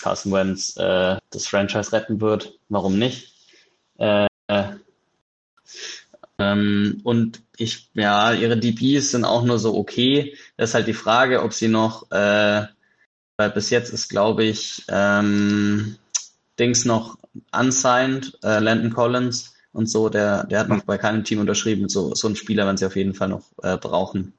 [0.00, 2.58] Carson Wentz äh, das Franchise retten wird.
[2.68, 3.34] Warum nicht?
[3.98, 4.26] Äh,
[6.38, 10.36] ähm, und ich, ja, ihre DBs sind auch nur so okay.
[10.56, 12.66] Das ist halt die Frage, ob sie noch, äh,
[13.36, 15.96] weil bis jetzt ist, glaube ich, ähm,
[16.58, 17.18] Dings noch
[17.52, 21.88] unsigned, äh, Landon Collins und so, der, der hat noch bei keinem Team unterschrieben.
[21.88, 24.32] So, so ein Spieler, wenn sie auf jeden Fall noch äh, brauchen,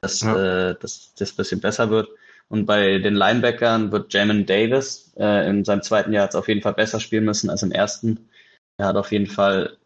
[0.00, 0.70] dass ja.
[0.70, 2.08] äh, das, das bisschen besser wird.
[2.48, 6.62] Und bei den Linebackern wird Jamin Davis äh, in seinem zweiten Jahr jetzt auf jeden
[6.62, 8.28] Fall besser spielen müssen als im ersten.
[8.76, 9.76] Er hat auf jeden Fall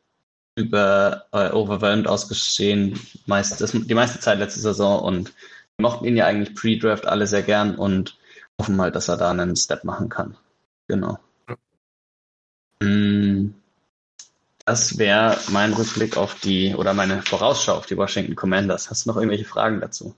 [0.57, 5.33] über äh, Overwhelmed ausgesehen, meist, das, die meiste Zeit letzte Saison und
[5.79, 8.18] mochten ihn ja eigentlich pre-Draft alle sehr gern und
[8.61, 10.37] hoffen mal, dass er da einen Step machen kann.
[10.88, 11.18] Genau.
[12.83, 13.51] Mm,
[14.66, 18.90] das wäre mein Rückblick auf die oder meine Vorausschau auf die Washington Commanders.
[18.90, 20.14] Hast du noch irgendwelche Fragen dazu?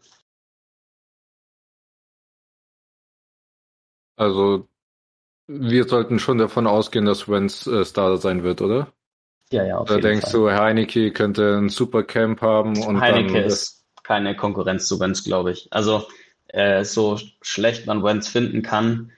[4.23, 4.69] Also,
[5.47, 8.93] wir sollten schon davon ausgehen, dass Wenz äh, Starter sein wird, oder?
[9.51, 10.41] Ja, ja, auf Da denkst Fall.
[10.41, 15.25] du, Heineke könnte ein super Camp haben und Heineke dann ist keine Konkurrenz zu Wenz,
[15.25, 15.69] glaube ich.
[15.71, 16.07] Also
[16.49, 19.13] äh, so schlecht man Wenz finden kann,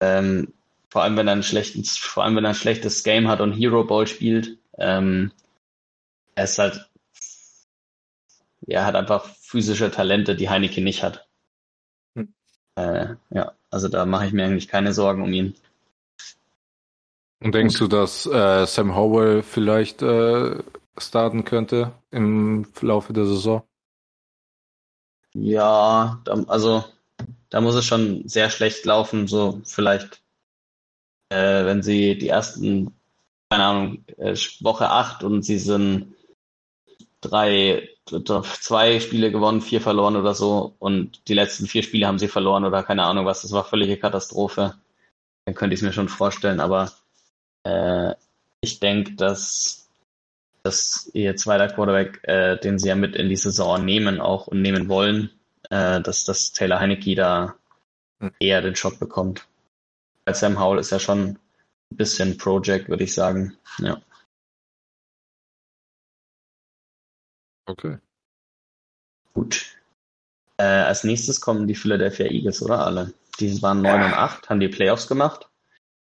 [0.00, 0.52] ähm,
[0.88, 3.52] vor allem wenn er ein schlechtes, vor allem wenn er ein schlechtes Game hat und
[3.52, 5.32] Hero Ball spielt, ähm,
[6.34, 6.90] er ist halt
[8.66, 11.28] er hat einfach physische Talente, die Heineke nicht hat.
[12.76, 15.54] Äh, ja, also da mache ich mir eigentlich keine Sorgen um ihn.
[17.42, 20.62] Und denkst du, dass äh, Sam Howell vielleicht äh,
[20.98, 23.62] starten könnte im Laufe der Saison?
[25.32, 26.84] Ja, da, also
[27.50, 30.22] da muss es schon sehr schlecht laufen, so vielleicht,
[31.30, 32.94] äh, wenn sie die ersten,
[33.48, 36.14] keine Ahnung, äh, Woche acht und sie sind
[37.20, 42.28] drei, zwei Spiele gewonnen, vier verloren oder so und die letzten vier Spiele haben sie
[42.28, 44.74] verloren oder keine Ahnung was, das war völlige Katastrophe.
[45.44, 46.92] Dann könnte ich es mir schon vorstellen, aber
[47.64, 48.14] äh,
[48.60, 49.88] ich denke, dass,
[50.62, 54.62] dass ihr zweiter Quarterback, äh, den sie ja mit in die Saison nehmen auch und
[54.62, 55.30] nehmen wollen,
[55.70, 57.54] äh, dass, dass Taylor Heineke da
[58.20, 58.32] hm.
[58.38, 59.46] eher den Job bekommt.
[60.24, 61.38] Weil Sam Howell ist ja schon
[61.90, 63.56] ein bisschen Project, würde ich sagen.
[63.78, 64.00] Ja.
[67.66, 67.98] Okay.
[69.34, 69.76] Gut.
[70.56, 73.12] Äh, als nächstes kommen die Philadelphia Eagles, oder alle?
[73.38, 74.06] Die waren 9 ja.
[74.06, 75.48] und 8, haben die Playoffs gemacht.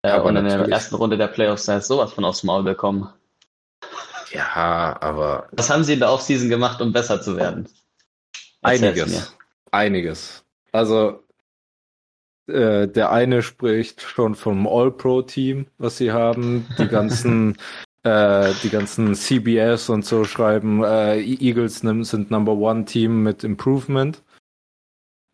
[0.03, 3.09] Äh, und in der ersten Runde der Playoffs ist sowas von aufs Maul bekommen.
[4.31, 5.47] Ja, aber.
[5.51, 7.69] Was haben sie in der Offseason gemacht, um besser zu werden?
[8.61, 9.11] Erzähl's einiges.
[9.11, 9.27] Mir.
[9.71, 10.45] Einiges.
[10.71, 11.23] Also,
[12.47, 16.67] äh, der eine spricht schon vom All-Pro-Team, was sie haben.
[16.77, 17.57] Die ganzen,
[18.03, 24.21] äh, die ganzen CBS und so schreiben, äh, Eagles sind Number One Team mit Improvement.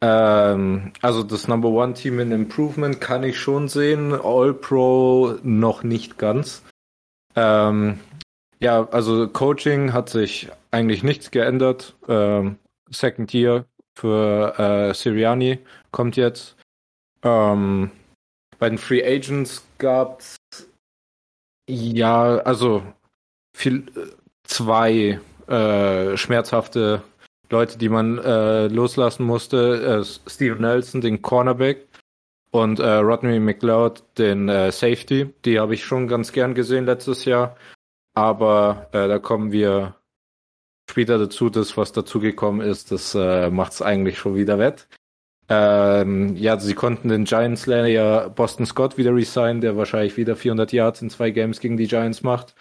[0.01, 4.13] Ähm, also das Number One Team in Improvement kann ich schon sehen.
[4.13, 6.63] All Pro noch nicht ganz.
[7.35, 7.99] Ähm,
[8.59, 11.95] ja, also Coaching hat sich eigentlich nichts geändert.
[12.07, 12.57] Ähm,
[12.89, 15.59] Second Year für äh, Siriani
[15.91, 16.55] kommt jetzt.
[17.23, 17.91] Ähm,
[18.57, 20.37] bei den Free Agents gab's
[21.69, 22.83] ja, also
[23.55, 23.85] viel,
[24.43, 27.03] zwei äh, schmerzhafte
[27.49, 30.01] Leute, die man äh, loslassen musste.
[30.01, 31.87] Äh, Steve Nelson, den Cornerback,
[32.51, 35.33] und äh, Rodney McLeod, den äh, Safety.
[35.45, 37.55] Die habe ich schon ganz gern gesehen letztes Jahr.
[38.15, 39.95] Aber äh, da kommen wir
[40.89, 41.49] später dazu.
[41.49, 44.87] Das, was dazugekommen ist, das äh, macht es eigentlich schon wieder wett.
[45.49, 50.71] Ähm, ja, sie konnten den Giants Slayer Boston Scott wieder resignen, der wahrscheinlich wieder 400
[50.71, 52.53] Yards in zwei Games gegen die Giants macht.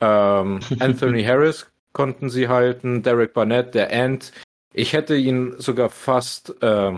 [0.00, 3.02] Ähm, Anthony Harris konnten sie halten.
[3.02, 4.32] Derek Barnett, der Ant.
[4.74, 6.92] Ich hätte ihn sogar fast äh,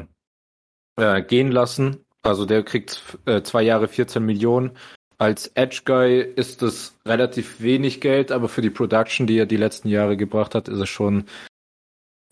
[0.97, 2.05] äh, gehen lassen.
[2.23, 4.73] Also der kriegt äh, zwei Jahre 14 Millionen.
[5.17, 9.57] Als Edge Guy ist es relativ wenig Geld, aber für die Production, die er die
[9.57, 11.25] letzten Jahre gebracht hat, ist es schon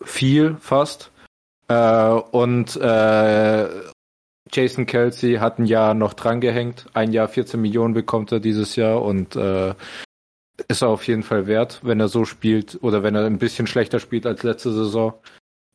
[0.03, 1.11] viel fast.
[1.69, 3.67] Äh, und äh,
[4.51, 6.87] Jason Kelsey hat ein Jahr noch drangehängt.
[6.93, 9.73] Ein Jahr 14 Millionen bekommt er dieses Jahr und äh,
[10.67, 13.67] ist er auf jeden Fall wert, wenn er so spielt oder wenn er ein bisschen
[13.67, 15.13] schlechter spielt als letzte Saison.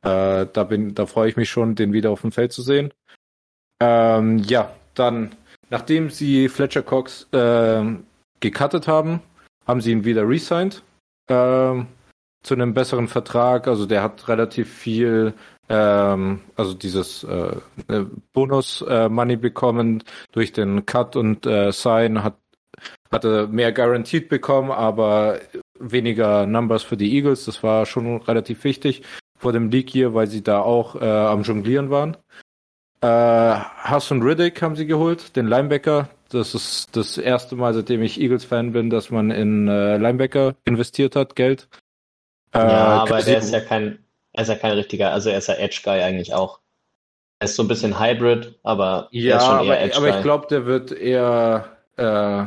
[0.02, 2.92] Äh, da bin, da freue ich mich schon, den wieder auf dem Feld zu sehen.
[3.80, 5.34] Ähm, ja, dann,
[5.70, 7.82] nachdem sie Fletcher Cox äh,
[8.40, 9.20] gecuttet haben,
[9.66, 10.82] haben sie ihn wieder resigned
[11.28, 11.82] äh,
[12.44, 13.66] zu einem besseren Vertrag.
[13.66, 15.34] Also der hat relativ viel,
[15.68, 17.56] ähm, also dieses äh,
[18.32, 22.36] Bonus-Money äh, bekommen durch den Cut und äh, Sign hat
[23.12, 25.38] hatte mehr Guaranteed bekommen, aber
[25.78, 27.44] weniger Numbers für die Eagles.
[27.44, 29.02] Das war schon relativ wichtig
[29.38, 32.16] vor dem League hier, weil sie da auch äh, am Jonglieren waren.
[33.00, 36.08] Äh, Hassan Riddick haben sie geholt, den Linebacker.
[36.30, 41.14] Das ist das erste Mal, seitdem ich Eagles-Fan bin, dass man in äh, Linebacker investiert
[41.14, 41.68] hat, Geld.
[42.54, 43.98] Äh, ja, aber der ist ja kein,
[44.32, 46.60] er ist ja kein richtiger, also er ist ja Edge-Guy eigentlich auch.
[47.40, 50.08] Er ist so ein bisschen Hybrid, aber ja, er ist schon eher Edge-Guy.
[50.08, 52.44] Aber ich glaube, der wird eher äh,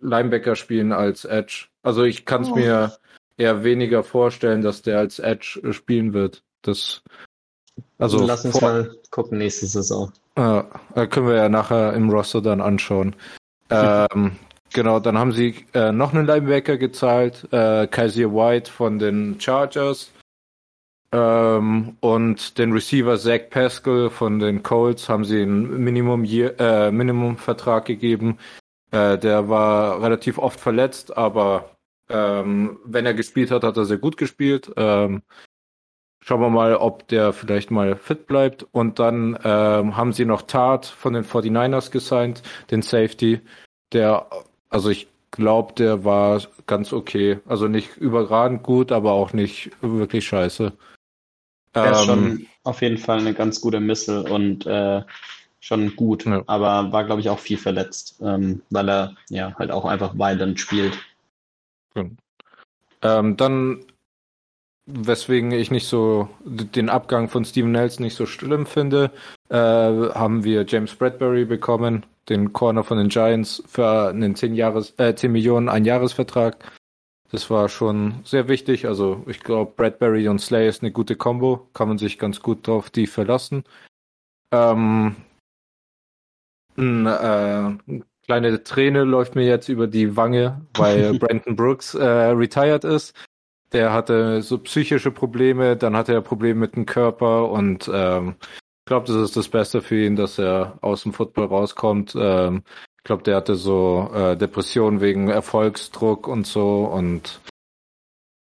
[0.00, 1.66] Linebacker spielen als Edge.
[1.82, 2.54] Also ich kann es oh.
[2.54, 2.92] mir
[3.36, 6.42] eher weniger vorstellen, dass der als Edge äh, spielen wird.
[6.62, 7.02] Das
[7.98, 10.12] also lass uns vor, mal gucken nächste Saison.
[10.36, 10.62] Äh,
[11.08, 13.16] können wir ja nachher im Roster dann anschauen.
[13.70, 14.36] ähm,
[14.72, 20.12] genau, dann haben sie äh, noch einen Linebacker gezahlt, äh, Kaiser White von den Chargers.
[21.10, 27.38] Ähm, und den Receiver Zach Pascal von den Colts haben sie einen Minimum, äh, Minimum
[27.38, 28.38] Vertrag gegeben.
[28.90, 31.76] Äh, der war relativ oft verletzt, aber
[32.10, 34.70] ähm, wenn er gespielt hat, hat er sehr gut gespielt.
[34.76, 35.22] Ähm,
[36.20, 38.66] schauen wir mal, ob der vielleicht mal fit bleibt.
[38.72, 43.40] Und dann ähm, haben sie noch Tat von den 49ers gesigned, den Safety.
[43.92, 44.26] Der,
[44.70, 47.40] also ich glaube, der war ganz okay.
[47.46, 50.72] Also nicht überragend gut, aber auch nicht wirklich scheiße.
[51.74, 55.02] Der ist schon ähm, auf jeden Fall eine ganz gute Missile und äh,
[55.60, 56.42] schon gut, ja.
[56.46, 60.58] aber war, glaube ich, auch viel verletzt, ähm, weil er ja halt auch einfach violent
[60.60, 60.98] spielt.
[63.02, 63.84] Ähm, dann
[64.86, 69.10] weswegen ich nicht so den Abgang von Steven Nelson nicht so schlimm finde,
[69.50, 74.94] äh, haben wir James Bradbury bekommen, den Corner von den Giants für einen 10 Jahres,
[74.98, 76.56] äh, 10 Millionen Einjahresvertrag.
[77.30, 78.86] Das war schon sehr wichtig.
[78.86, 81.68] Also ich glaube, Bradbury und Slay ist eine gute Combo.
[81.74, 83.64] Kann man sich ganz gut drauf die verlassen.
[84.50, 85.16] Ähm,
[86.76, 92.84] eine äh, kleine Träne läuft mir jetzt über die Wange, weil Brandon Brooks äh, retired
[92.84, 93.14] ist.
[93.72, 98.36] Der hatte so psychische Probleme, dann hatte er Probleme mit dem Körper und ähm,
[98.88, 102.14] glaube, das ist das Beste für ihn, dass er aus dem Football rauskommt.
[102.18, 102.62] Ähm,
[102.96, 107.40] ich glaube, der hatte so äh, Depressionen wegen Erfolgsdruck und so und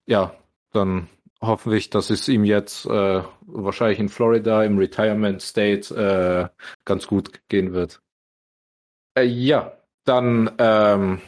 [0.06, 0.34] ja,
[0.72, 1.08] dann
[1.42, 7.08] hoffen wir, dass es ihm jetzt äh, wahrscheinlich in Florida im Retirement State äh, ganz
[7.08, 8.02] gut gehen wird.
[9.18, 9.74] Äh, ja,
[10.06, 11.22] dann ähm,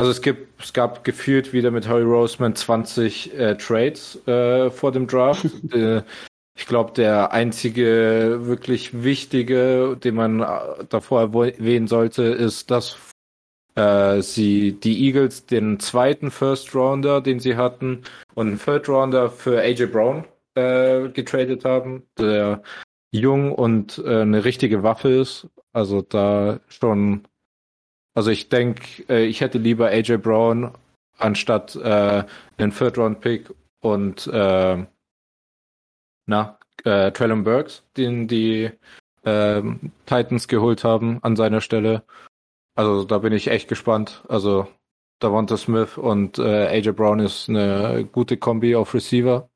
[0.00, 4.92] also es gibt, es gab gefühlt wieder mit Harry Roseman 20 äh, Trades äh, vor
[4.92, 5.44] dem Draft.
[6.56, 12.98] ich glaube, der einzige wirklich wichtige, den man äh, davor erwähnen sollte, ist, dass
[13.76, 18.02] äh, sie die Eagles den zweiten First Rounder, den sie hatten,
[18.34, 22.62] und einen Third Rounder für AJ Brown äh, getradet haben, der
[23.12, 25.48] jung und äh, eine richtige Waffe ist.
[25.72, 27.26] Also da schon
[28.14, 30.72] also ich denke, äh, ich hätte lieber AJ Brown
[31.18, 32.24] anstatt äh,
[32.58, 34.84] einen Third Round Pick und äh,
[36.30, 38.70] na, äh, Traylon Burks, den die
[39.24, 39.62] äh,
[40.06, 42.04] Titans geholt haben an seiner Stelle.
[42.74, 44.24] Also da bin ich echt gespannt.
[44.28, 44.66] Also
[45.18, 49.50] Davonta Smith und äh, AJ Brown ist eine gute Kombi auf Receiver.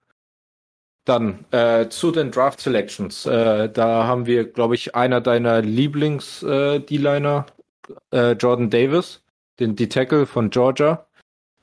[1.07, 3.25] Dann äh, zu den Draft Selections.
[3.27, 7.47] Äh, da haben wir, glaube ich, einer deiner Lieblings-D-Liner
[8.11, 9.23] äh, Jordan Davis,
[9.61, 11.07] den D-Tackle von Georgia,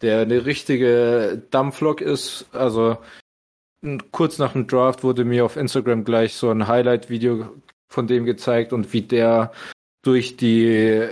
[0.01, 2.45] der eine richtige Dampflok ist.
[2.53, 2.97] Also
[4.11, 7.49] kurz nach dem Draft wurde mir auf Instagram gleich so ein Highlight-Video
[7.89, 9.51] von dem gezeigt und wie der
[10.03, 11.07] durch die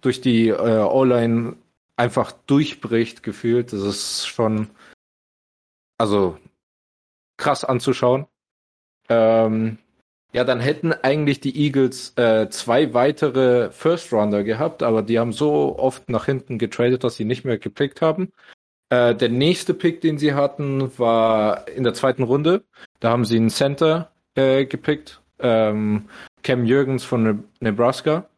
[0.00, 1.56] durch die äh, O-Line
[1.96, 3.72] einfach durchbricht gefühlt.
[3.72, 4.70] Das ist schon
[5.98, 6.38] also
[7.36, 8.26] krass anzuschauen.
[9.10, 9.78] Ähm,
[10.32, 15.32] ja, dann hätten eigentlich die Eagles äh, zwei weitere First Rounder gehabt, aber die haben
[15.32, 18.32] so oft nach hinten getradet, dass sie nicht mehr gepickt haben.
[18.90, 22.64] Äh, der nächste Pick, den sie hatten, war in der zweiten Runde.
[22.98, 26.08] Da haben sie einen Center äh, gepickt, ähm,
[26.42, 28.28] Cam Jürgens von Nebraska,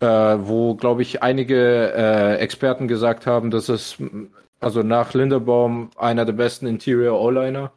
[0.00, 3.98] äh, wo, glaube ich, einige äh, Experten gesagt haben, dass es
[4.60, 7.72] also nach Linderbaum einer der besten Interior O-Liner.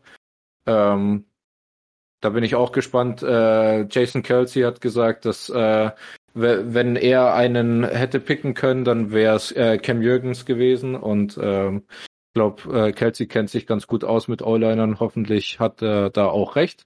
[0.66, 1.26] Ähm,
[2.22, 3.22] da bin ich auch gespannt.
[3.22, 5.92] Äh, Jason Kelsey hat gesagt, dass äh,
[6.40, 10.96] wenn er einen hätte picken können, dann wäre es äh, Cam Jürgens gewesen.
[10.96, 15.00] Und ähm, ich glaube, äh, Kelsey kennt sich ganz gut aus mit O-Linern.
[15.00, 16.84] Hoffentlich hat er da auch recht.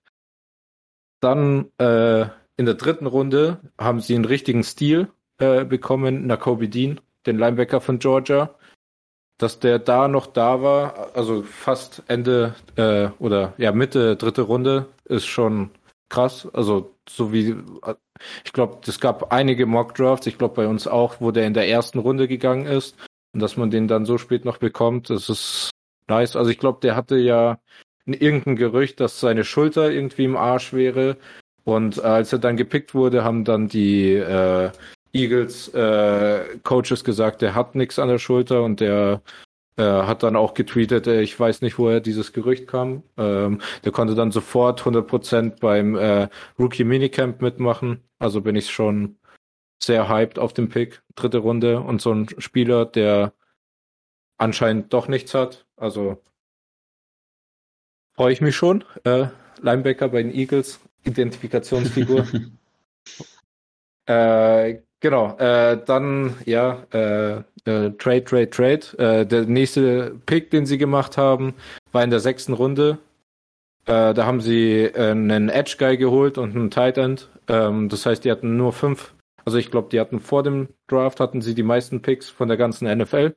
[1.20, 2.26] Dann äh,
[2.58, 5.10] in der dritten Runde haben sie einen richtigen Stil
[5.40, 8.56] äh, bekommen, Nakobe Dean, den Linebacker von Georgia
[9.42, 14.86] dass der da noch da war, also fast Ende äh, oder ja Mitte dritte Runde,
[15.06, 15.72] ist schon
[16.10, 16.48] krass.
[16.54, 17.56] Also so wie
[18.46, 20.28] ich glaube, es gab einige Mock Drafts.
[20.28, 22.96] Ich glaube bei uns auch, wo der in der ersten Runde gegangen ist
[23.34, 25.70] und dass man den dann so spät noch bekommt, das ist
[26.08, 26.36] nice.
[26.36, 27.60] Also ich glaube, der hatte ja
[28.06, 31.18] irgendein Gerücht, dass seine Schulter irgendwie im Arsch wäre.
[31.64, 34.72] Und als er dann gepickt wurde, haben dann die äh,
[35.14, 39.22] Eagles äh, Coaches gesagt, der hat nichts an der Schulter und der
[39.78, 43.04] äh, hat dann auch getweetet, äh, ich weiß nicht, woher dieses Gerücht kam.
[43.18, 46.28] Ähm, der konnte dann sofort 100% beim äh,
[46.60, 48.04] Rookie Minicamp mitmachen.
[48.20, 49.18] Also bin ich schon
[49.82, 53.34] sehr hyped auf den Pick, dritte Runde und so ein Spieler, der
[54.38, 55.66] anscheinend doch nichts hat.
[55.78, 56.22] Also
[58.16, 58.84] freue ich mich schon.
[59.04, 59.28] Äh,
[59.62, 62.28] Linebacker bei den Eagles, Identifikationsfigur.
[64.06, 68.98] äh, Genau, äh, dann ja, äh, äh, Trade, Trade, Trade.
[68.98, 71.56] Äh, der nächste Pick, den sie gemacht haben,
[71.92, 73.00] war in der sechsten Runde.
[73.86, 77.30] Äh, da haben sie äh, einen Edge Guy geholt und einen Tight End.
[77.48, 79.16] Ähm, das heißt, die hatten nur fünf.
[79.44, 82.58] Also ich glaube, die hatten vor dem Draft hatten sie die meisten Picks von der
[82.58, 83.36] ganzen NFL.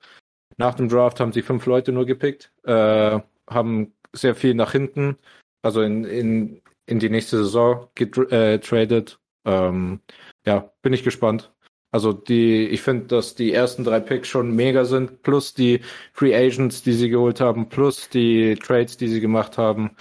[0.59, 5.17] Nach dem Draft haben sie fünf Leute nur gepickt, äh, haben sehr viel nach hinten,
[5.62, 9.19] also in, in, in die nächste Saison getradet.
[9.45, 10.01] Äh, ähm,
[10.47, 11.54] ja, bin ich gespannt.
[11.95, 15.80] Also die, ich finde, dass die ersten drei Picks schon mega sind, plus die
[16.12, 19.95] Free Agents, die sie geholt haben, plus die Trades, die sie gemacht haben,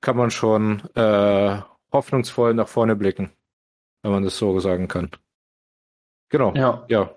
[0.00, 1.60] kann man schon äh,
[1.92, 3.30] hoffnungsvoll nach vorne blicken,
[4.00, 5.10] wenn man das so sagen kann.
[6.30, 6.54] Genau.
[6.54, 6.86] Ja.
[6.88, 7.14] ja.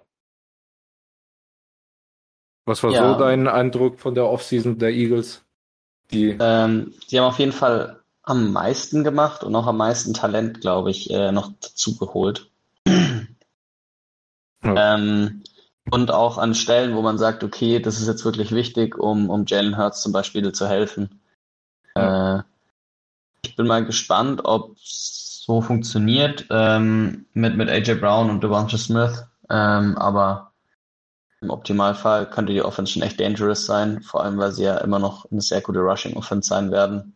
[2.65, 3.13] Was war ja.
[3.13, 5.45] so dein Eindruck von der Offseason der Eagles?
[6.11, 10.59] Die, ähm, die haben auf jeden Fall am meisten gemacht und auch am meisten Talent,
[10.59, 12.51] glaube ich, äh, noch dazu geholt.
[14.63, 14.95] Ja.
[14.95, 15.43] Ähm,
[15.89, 19.45] und auch an Stellen, wo man sagt, okay, das ist jetzt wirklich wichtig, um, um
[19.47, 21.21] Jalen Hurts zum Beispiel zu helfen.
[21.95, 22.39] Ja.
[22.39, 22.43] Äh,
[23.43, 28.77] ich bin mal gespannt, ob es so funktioniert ähm, mit, mit AJ Brown und Devonta
[28.77, 29.25] Smith.
[29.49, 30.53] Ähm, aber
[31.41, 34.99] im Optimalfall könnte die Offense schon echt dangerous sein, vor allem weil sie ja immer
[34.99, 37.15] noch eine sehr gute Rushing Offense sein werden.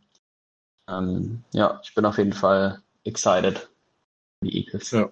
[0.89, 3.69] Ähm, ja, ich bin auf jeden Fall excited.
[4.41, 4.91] Die Eagles.
[4.91, 5.09] Ja.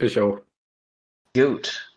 [0.00, 0.40] Ich auch.
[1.34, 1.90] Gut.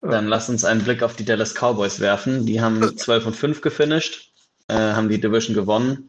[0.00, 2.46] Dann lass uns einen Blick auf die Dallas Cowboys werfen.
[2.46, 4.30] Die haben 12 und 5 gefinisht,
[4.68, 6.08] äh, haben die Division gewonnen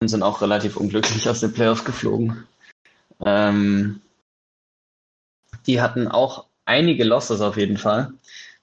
[0.00, 2.46] und sind auch relativ unglücklich aus den Playoffs geflogen.
[3.24, 4.00] Ähm,
[5.66, 8.12] die hatten auch einige Losses auf jeden Fall.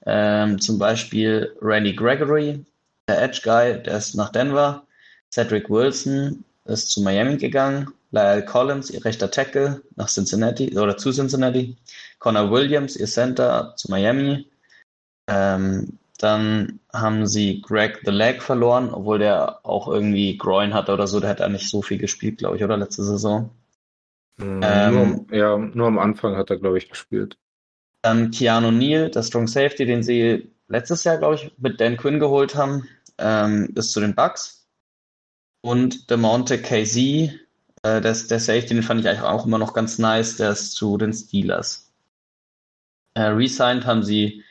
[0.05, 2.65] Ähm, zum Beispiel Randy Gregory,
[3.07, 4.85] der Edge Guy, der ist nach Denver.
[5.31, 7.91] Cedric Wilson ist zu Miami gegangen.
[8.13, 11.75] Lyle Collins, ihr rechter Tackle, nach Cincinnati oder zu Cincinnati.
[12.19, 14.47] Connor Williams, ihr Center, zu Miami.
[15.27, 21.07] Ähm, dann haben sie Greg the Leg verloren, obwohl der auch irgendwie Groin hatte oder
[21.07, 21.19] so.
[21.19, 23.49] Der hat ja nicht so viel gespielt, glaube ich, oder letzte Saison.
[24.37, 27.39] Mhm, ähm, nur, ja, nur am Anfang hat er, glaube ich, gespielt.
[28.03, 32.19] Dann Keanu Neal, der Strong Safety, den sie letztes Jahr, glaube ich, mit Dan Quinn
[32.19, 32.87] geholt haben,
[33.17, 34.67] ähm, ist zu den Bucks.
[35.61, 37.42] Und der Monte KZ,
[37.83, 40.73] äh, der, der Safety, den fand ich eigentlich auch immer noch ganz nice, der ist
[40.73, 41.91] zu den Steelers.
[43.13, 44.43] Äh, resigned haben sie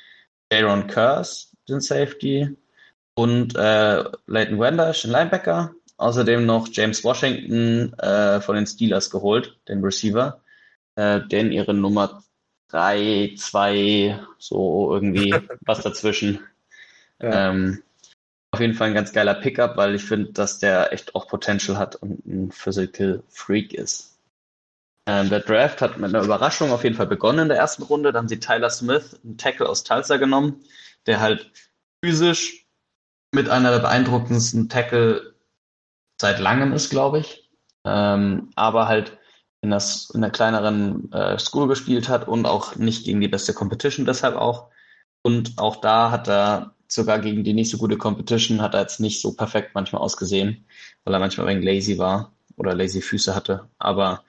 [0.53, 2.57] Aaron Curse, den Safety,
[3.15, 5.75] und äh, Leighton Wendash, den Linebacker.
[5.97, 10.41] Außerdem noch James Washington äh, von den Steelers geholt, den Receiver,
[10.97, 12.23] äh, den ihre Nummer
[12.69, 16.41] 3, 2, so irgendwie was dazwischen.
[17.21, 17.51] Ja.
[17.51, 17.83] Ähm,
[18.53, 21.79] auf jeden Fall ein ganz geiler Pickup, weil ich finde, dass der echt auch Potential
[21.79, 24.19] hat und ein Physical Freak ist.
[25.07, 28.13] Ähm, der Draft hat mit einer Überraschung auf jeden Fall begonnen in der ersten Runde.
[28.13, 30.63] Da haben sie Tyler Smith, einen Tackle aus Tulsa genommen,
[31.07, 31.51] der halt
[32.05, 32.67] physisch
[33.35, 35.35] mit einer der beeindruckendsten Tackle
[36.21, 37.51] seit langem ist, glaube ich.
[37.85, 39.19] Ähm, aber halt
[39.63, 43.55] in, das, in der kleineren äh, School gespielt hat und auch nicht gegen die beste
[43.55, 44.69] Competition deshalb auch.
[45.23, 49.01] Und auch da hat er sogar gegen die nicht so gute Competition hat er jetzt
[49.01, 50.65] nicht so perfekt manchmal ausgesehen,
[51.05, 53.69] weil er manchmal ein wenig lazy war oder lazy Füße hatte.
[53.79, 54.25] Aber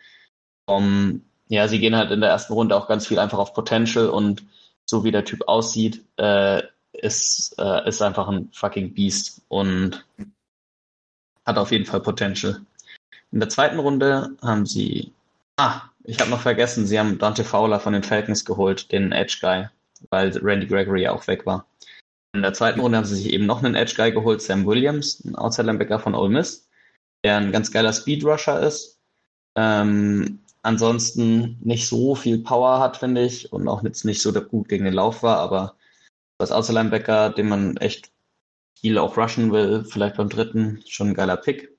[0.65, 4.09] um, ja, sie gehen halt in der ersten Runde auch ganz viel einfach auf Potential
[4.09, 4.43] und
[4.85, 10.05] so wie der Typ aussieht, äh, ist, äh, ist einfach ein fucking Beast und
[11.45, 12.61] hat auf jeden Fall Potential.
[13.31, 15.11] In der zweiten Runde haben sie,
[15.57, 19.39] ah, ich habe noch vergessen, sie haben Dante Fowler von den Falcons geholt, den Edge
[19.41, 19.67] Guy,
[20.09, 21.65] weil Randy Gregory auch weg war.
[22.33, 25.23] In der zweiten Runde haben sie sich eben noch einen Edge Guy geholt, Sam Williams,
[25.23, 26.67] ein Outside Linebacker von Ole Miss,
[27.23, 28.99] der ein ganz geiler Speed Rusher ist.
[29.55, 34.67] Ähm, ansonsten nicht so viel Power hat, finde ich, und auch jetzt nicht so gut
[34.67, 35.75] gegen den Lauf war, aber
[36.39, 38.11] als Outside Linebacker, den man echt
[38.79, 41.77] viel auch rushen will, vielleicht beim dritten, schon ein geiler Pick.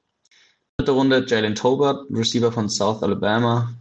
[0.79, 3.75] Dritte Runde Jalen Tobert, Receiver von South Alabama.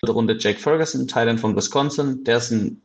[0.00, 2.24] Dritte Runde Jake Ferguson, Thailand von Wisconsin.
[2.24, 2.80] Der ist ein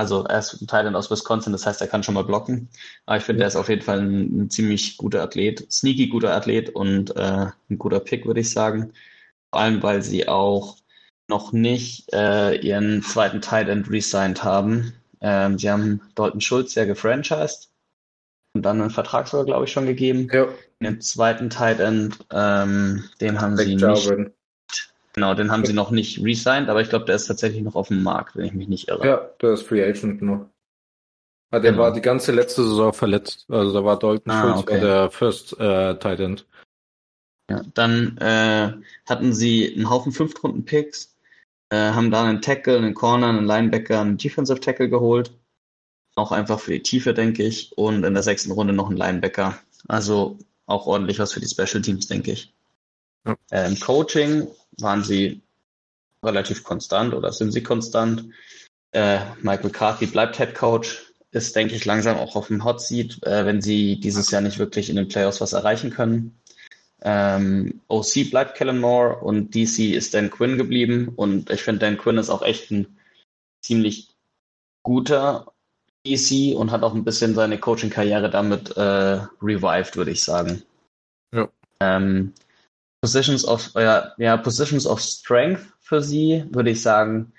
[0.00, 2.70] also er ist ein Thailand aus Wisconsin, das heißt, er kann schon mal blocken.
[3.04, 3.44] Aber ich finde, ja.
[3.44, 7.48] er ist auf jeden Fall ein, ein, ziemlich guter Athlet, sneaky guter Athlet und äh,
[7.68, 8.94] ein guter Pick, würde ich sagen.
[9.50, 10.78] Vor allem, weil sie auch
[11.28, 14.94] noch nicht äh, ihren zweiten Tight End resigned haben.
[15.20, 17.70] Ähm, sie haben Dalton Schulz ja gefranchised
[18.54, 20.28] und dann einen Vertrag sogar, glaube ich, schon gegeben.
[20.32, 20.48] Ja.
[20.82, 24.30] Den zweiten Tight End, ähm, den haben Back sie nicht.
[25.20, 27.88] Genau, den haben sie noch nicht resigned, aber ich glaube, der ist tatsächlich noch auf
[27.88, 29.06] dem Markt, wenn ich mich nicht irre.
[29.06, 30.48] Ja, der ist Free Agent noch.
[31.50, 31.82] Ah, der genau.
[31.82, 33.44] war die ganze letzte Saison verletzt.
[33.50, 34.80] Also da war Dalton ah, Schulz okay.
[34.80, 36.46] der First äh, Tight End.
[37.50, 38.72] Ja, dann äh,
[39.06, 41.14] hatten sie einen Haufen Fünftrunden-Picks,
[41.68, 45.32] äh, haben da einen Tackle, einen Corner, einen Linebacker, einen Defensive Tackle geholt.
[46.14, 47.76] Auch einfach für die Tiefe, denke ich.
[47.76, 49.58] Und in der sechsten Runde noch einen Linebacker.
[49.86, 52.54] Also auch ordentlich was für die Special Teams, denke ich.
[53.26, 53.36] Ja.
[53.50, 54.48] Äh, Im Coaching
[54.78, 55.42] waren sie
[56.24, 58.26] relativ konstant oder sind sie konstant.
[58.92, 63.22] Äh, Mike McCarthy bleibt Head Coach, ist, denke ich, langsam auch auf dem Hot Seat,
[63.24, 66.40] äh, wenn sie dieses Jahr nicht wirklich in den Playoffs was erreichen können.
[67.02, 71.96] Ähm, OC bleibt Kellen Moore und DC ist Dan Quinn geblieben und ich finde, Dan
[71.96, 72.98] Quinn ist auch echt ein
[73.62, 74.08] ziemlich
[74.82, 75.52] guter
[76.06, 80.62] DC und hat auch ein bisschen seine Coaching-Karriere damit äh, revived, würde ich sagen.
[81.34, 81.48] Ja.
[81.80, 82.34] Ähm,
[83.00, 87.32] Positions of, ja, ja, Positions of Strength für sie, würde ich sagen,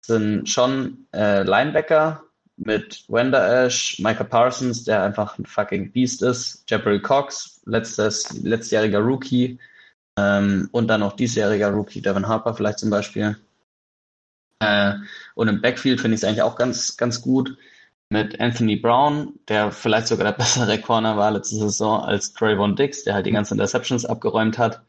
[0.00, 2.22] sind schon äh, Linebacker,
[2.58, 8.98] mit Wender Ash, Micah Parsons, der einfach ein fucking Beast ist, Jabberell Cox, letztes, letztjähriger
[8.98, 9.58] Rookie,
[10.18, 13.36] ähm, und dann noch diesjähriger Rookie, Devin Harper vielleicht zum Beispiel.
[14.58, 14.94] Äh,
[15.34, 17.56] und im Backfield finde ich es eigentlich auch ganz, ganz gut
[18.10, 23.04] mit Anthony Brown, der vielleicht sogar der bessere Corner war letzte Saison als Trayvon Dix,
[23.04, 24.82] der halt die ganzen Interceptions abgeräumt hat.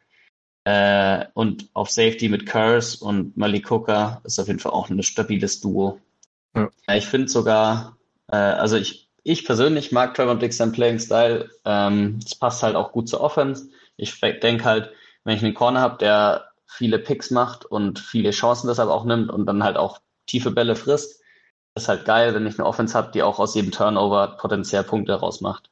[0.66, 5.02] Äh, und auf Safety mit Curse und Malik Hooker ist auf jeden Fall auch ein
[5.04, 6.00] stabiles Duo.
[6.56, 6.70] Ja.
[6.96, 7.98] ich finde sogar,
[8.28, 11.50] äh, also ich, ich persönlich mag Trayvon Dix sein Playing Style.
[11.66, 13.70] Ähm, es passt halt auch gut zur Offense.
[13.98, 14.92] Ich denke halt,
[15.24, 19.30] wenn ich einen Corner habe, der viele Picks macht und viele Chancen deshalb auch nimmt
[19.32, 21.22] und dann halt auch tiefe Bälle frisst,
[21.76, 25.14] ist halt geil, wenn ich eine Offense habe, die auch aus jedem Turnover potenziell Punkte
[25.14, 25.70] rausmacht.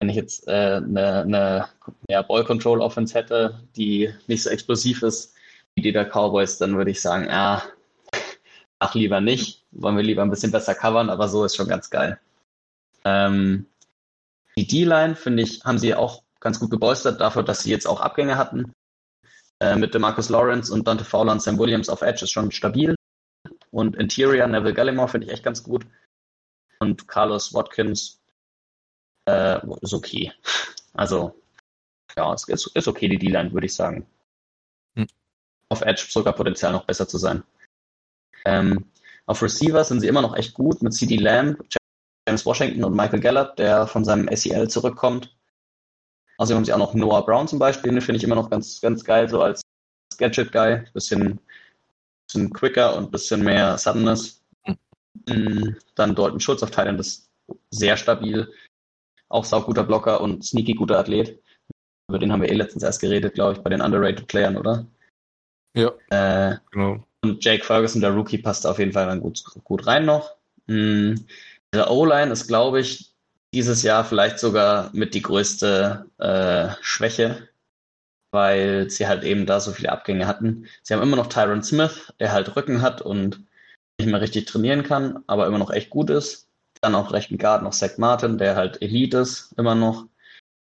[0.00, 1.68] Wenn ich jetzt äh, eine,
[2.08, 5.34] ja, Ball-Control-Offense hätte, die nicht so explosiv ist
[5.76, 7.62] wie die der Cowboys, dann würde ich sagen, ja,
[8.78, 11.90] ach lieber nicht, wollen wir lieber ein bisschen besser covern, aber so ist schon ganz
[11.90, 12.18] geil.
[13.04, 13.66] Ähm,
[14.56, 18.00] die D-Line, finde ich, haben sie auch ganz gut gebolstert dafür, dass sie jetzt auch
[18.00, 18.72] Abgänge hatten.
[19.60, 22.50] Äh, mit dem Marcus Lawrence und Dante Fowler und Sam Williams auf Edge ist schon
[22.50, 22.94] stabil.
[23.70, 25.86] Und Interior, Neville Gallimore finde ich echt ganz gut.
[26.80, 28.19] Und Carlos Watkins
[29.30, 30.32] äh, ist okay.
[30.94, 31.34] Also,
[32.16, 34.06] ja, es ist, ist okay, die D-Line, würde ich sagen.
[34.96, 35.06] Hm.
[35.68, 37.42] Auf Edge sogar Potenzial noch besser zu sein.
[38.44, 38.84] Ähm,
[39.26, 41.62] auf Receiver sind sie immer noch echt gut mit CD Lamb,
[42.26, 45.36] James Washington und Michael Gallup, der von seinem SEL zurückkommt.
[46.38, 48.80] Also haben sie auch noch Noah Brown zum Beispiel, den finde ich immer noch ganz,
[48.80, 49.60] ganz geil, so als
[50.18, 50.84] Gadget-Guy.
[50.92, 51.40] Bisschen
[52.30, 54.42] bisschen quicker und ein bisschen mehr Suddenness.
[55.28, 55.76] Mhm.
[55.94, 57.28] Dann Dalton Schulz auf Thailand ist
[57.70, 58.52] sehr stabil.
[59.30, 61.40] Auch sauguter Blocker und sneaky guter Athlet.
[62.08, 64.86] Über den haben wir eh letztens erst geredet, glaube ich, bei den underrated Playern, oder?
[65.74, 65.92] Ja.
[66.10, 67.06] Äh, genau.
[67.22, 70.36] Und Jake Ferguson, der Rookie, passt auf jeden Fall dann gut, gut rein noch.
[70.66, 71.24] Mhm.
[71.72, 73.12] Der O-Line ist, glaube ich,
[73.54, 77.48] dieses Jahr vielleicht sogar mit die größte äh, Schwäche
[78.32, 80.66] weil sie halt eben da so viele Abgänge hatten.
[80.82, 83.44] Sie haben immer noch Tyron Smith, der halt Rücken hat und
[84.00, 86.48] nicht mehr richtig trainieren kann, aber immer noch echt gut ist.
[86.80, 90.06] Dann auf rechten Guard noch Zach Martin, der halt Elite ist, immer noch.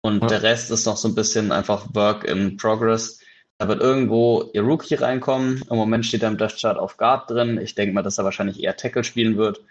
[0.02, 0.28] Und ja.
[0.28, 3.20] der Rest ist noch so ein bisschen einfach Work in Progress.
[3.58, 5.64] Da wird irgendwo ihr Rookie reinkommen.
[5.70, 7.60] Im Moment steht er im Death Chart auf Guard drin.
[7.62, 9.62] Ich denke mal, dass er wahrscheinlich eher Tackle spielen wird.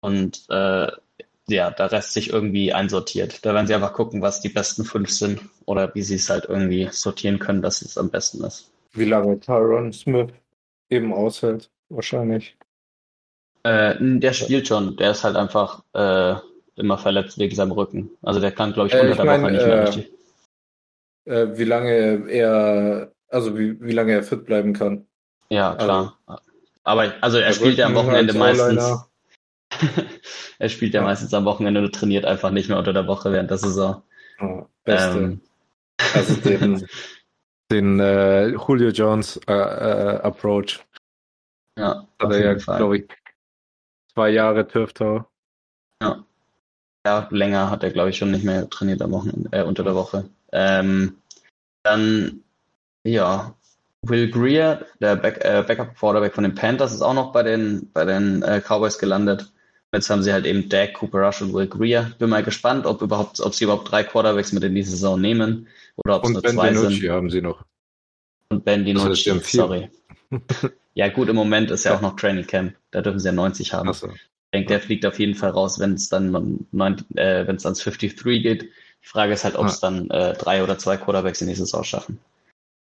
[0.00, 0.88] Und äh,
[1.48, 3.44] ja, der Rest sich irgendwie einsortiert.
[3.44, 6.46] Da werden sie einfach gucken, was die besten fünf sind oder wie sie es halt
[6.48, 8.70] irgendwie sortieren können, dass es am besten ist.
[8.92, 10.30] Wie lange Tyron Smith
[10.88, 12.56] eben aushält, wahrscheinlich.
[13.64, 16.34] Äh, der spielt schon, der ist halt einfach äh,
[16.76, 18.10] immer verletzt wegen seinem Rücken.
[18.22, 20.12] Also der kann, glaube ich, unter äh, ich der mein, Woche nicht mehr äh, richtig.
[21.24, 25.06] Äh, wie lange er, also wie, wie lange er fit bleiben kann.
[25.48, 26.18] Ja, klar.
[26.26, 26.42] Also,
[26.82, 29.04] Aber also er spielt ja am Wochenende meistens.
[30.58, 33.32] er spielt ja, ja, meistens am Wochenende und trainiert einfach nicht mehr unter der Woche
[33.32, 34.02] während der Saison.
[34.40, 35.18] Oh, beste.
[35.18, 35.40] Ähm,
[36.14, 36.86] also den,
[37.70, 40.80] den äh, Julio Jones äh, äh, Approach.
[41.78, 43.08] Ja, hat er ja, glaube ich,
[44.14, 45.26] zwei Jahre Turftau.
[46.02, 46.24] Ja.
[47.04, 49.96] Ja, länger hat er, glaube ich, schon nicht mehr trainiert am Wochenende, äh, unter der
[49.96, 50.28] Woche.
[50.52, 51.16] Ähm,
[51.82, 52.44] dann,
[53.02, 53.54] ja,
[54.02, 57.90] Will Greer, der Back, äh, Backup Quarterback von den Panthers, ist auch noch bei den,
[57.92, 59.52] bei den äh, Cowboys gelandet.
[59.92, 62.12] Jetzt haben sie halt eben Dak, Cooper Rush und Will Greer.
[62.18, 65.68] Bin mal gespannt, ob überhaupt, ob sie überhaupt drei Quarterbacks mit in die Saison nehmen
[65.96, 67.10] oder ob es nur ben zwei Dinucci sind.
[67.10, 67.64] haben sie noch.
[68.48, 69.90] Und Ben DiNucci, sorry.
[70.94, 72.74] ja gut, im Moment ist ja auch noch Training Camp.
[72.90, 73.92] Da dürfen sie ja 90 haben.
[73.92, 74.08] So.
[74.08, 74.20] Ich
[74.52, 78.42] denke, der fliegt auf jeden Fall raus, wenn es dann äh, wenn es ans 53
[78.42, 78.62] geht.
[78.62, 79.90] Die Frage ist halt, ob es ja.
[79.90, 82.20] dann äh, drei oder zwei Quarterbacks in die Saison schaffen.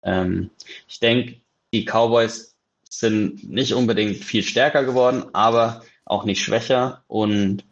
[0.04, 0.50] Ähm,
[0.86, 1.40] ich denke,
[1.74, 2.54] die Cowboys
[2.88, 7.02] sind nicht unbedingt viel stärker geworden, aber auch nicht schwächer.
[7.08, 7.64] Und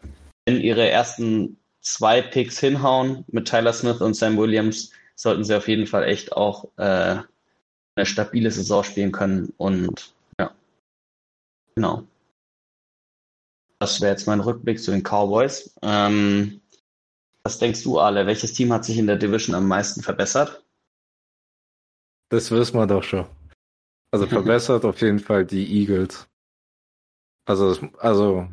[0.45, 5.69] wenn ihre ersten zwei Picks hinhauen mit Tyler Smith und Sam Williams, sollten sie auf
[5.69, 7.17] jeden Fall echt auch äh,
[7.97, 9.55] eine stabile Saison spielen können.
[9.57, 10.16] Und ja,
[11.77, 12.03] genau.
[13.79, 15.75] Das wäre jetzt mein Rückblick zu den Cowboys.
[15.83, 16.61] Ähm,
[17.45, 18.27] was denkst du, Ale?
[18.27, 20.65] Welches Team hat sich in der Division am meisten verbessert?
[22.31, 23.27] Das wissen wir doch schon.
[24.11, 26.27] Also verbessert auf jeden Fall die Eagles.
[27.47, 28.49] Also, also,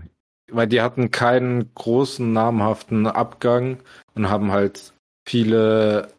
[0.52, 3.82] weil die hatten keinen großen namhaften Abgang
[4.14, 4.94] und haben halt
[5.28, 6.10] viele,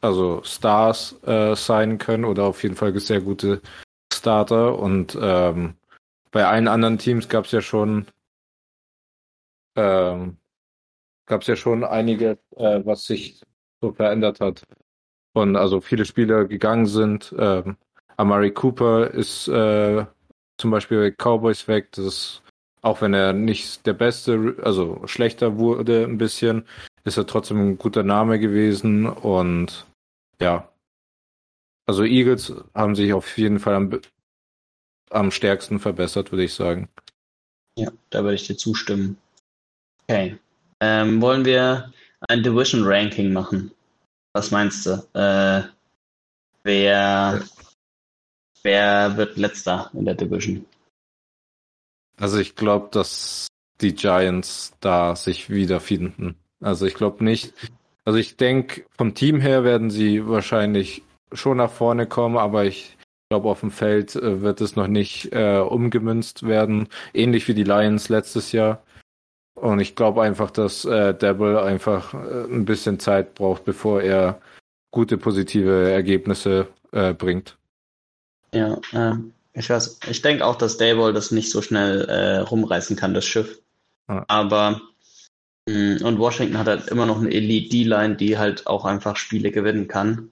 [0.00, 3.60] also Stars äh, sein können oder auf jeden Fall sehr gute
[4.12, 5.74] Starter und ähm,
[6.32, 8.06] bei allen anderen Teams gab es ja schon
[9.76, 10.38] ähm,
[11.26, 13.40] gab es ja schon einige, äh, was sich
[13.80, 14.64] so verändert hat.
[15.34, 17.34] Und also viele Spieler gegangen sind.
[17.38, 17.76] Ähm,
[18.16, 20.04] Amari Cooper ist äh,
[20.58, 21.92] zum Beispiel Cowboys weg.
[21.92, 22.42] Das
[22.82, 26.66] auch wenn er nicht der Beste, also schlechter wurde ein bisschen,
[27.04, 29.86] ist er trotzdem ein guter Name gewesen und
[30.40, 30.68] ja.
[31.86, 34.00] Also Eagles haben sich auf jeden Fall am,
[35.12, 36.88] am stärksten verbessert, würde ich sagen.
[37.76, 39.16] Ja, da würde ich dir zustimmen.
[40.08, 40.38] Okay.
[40.80, 41.92] Ähm, wollen wir
[42.28, 43.70] ein Division Ranking machen?
[44.32, 44.90] Was meinst du?
[45.14, 45.62] Äh,
[46.64, 47.42] wer,
[48.62, 50.64] wer wird letzter in der Division?
[52.16, 53.48] Also ich glaube, dass
[53.80, 56.36] die Giants da sich wiederfinden.
[56.60, 57.52] Also ich glaube nicht.
[58.04, 61.02] Also ich denke, vom Team her werden sie wahrscheinlich
[61.32, 62.96] schon nach vorne kommen, aber ich
[63.32, 66.88] glaube, auf dem Feld äh, wird es noch nicht äh, umgemünzt werden.
[67.14, 68.82] Ähnlich wie die Lions letztes Jahr.
[69.54, 74.38] Und ich glaube einfach, dass äh, Devil einfach äh, ein bisschen Zeit braucht, bevor er
[74.90, 77.56] gute positive Ergebnisse äh, bringt.
[78.52, 79.14] Ja, äh,
[79.54, 83.24] ich weiß, ich denke auch, dass Dayball das nicht so schnell äh, rumreißen kann, das
[83.24, 83.62] Schiff.
[84.10, 84.26] Ja.
[84.28, 84.82] Aber
[85.66, 89.16] mh, mm, und Washington hat halt immer noch eine Elite D-Line, die halt auch einfach
[89.16, 90.30] Spiele gewinnen kann.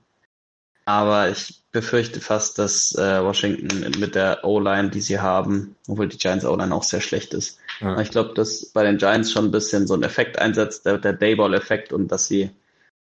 [0.84, 6.18] Aber ich befürchte fast, dass äh, Washington mit der O-Line, die sie haben, obwohl die
[6.18, 7.58] Giants O-Line auch sehr schlecht ist.
[7.80, 8.00] Ja.
[8.00, 11.12] Ich glaube, dass bei den Giants schon ein bisschen so ein Effekt einsetzt, der, der
[11.12, 12.50] Dayball-Effekt und dass sie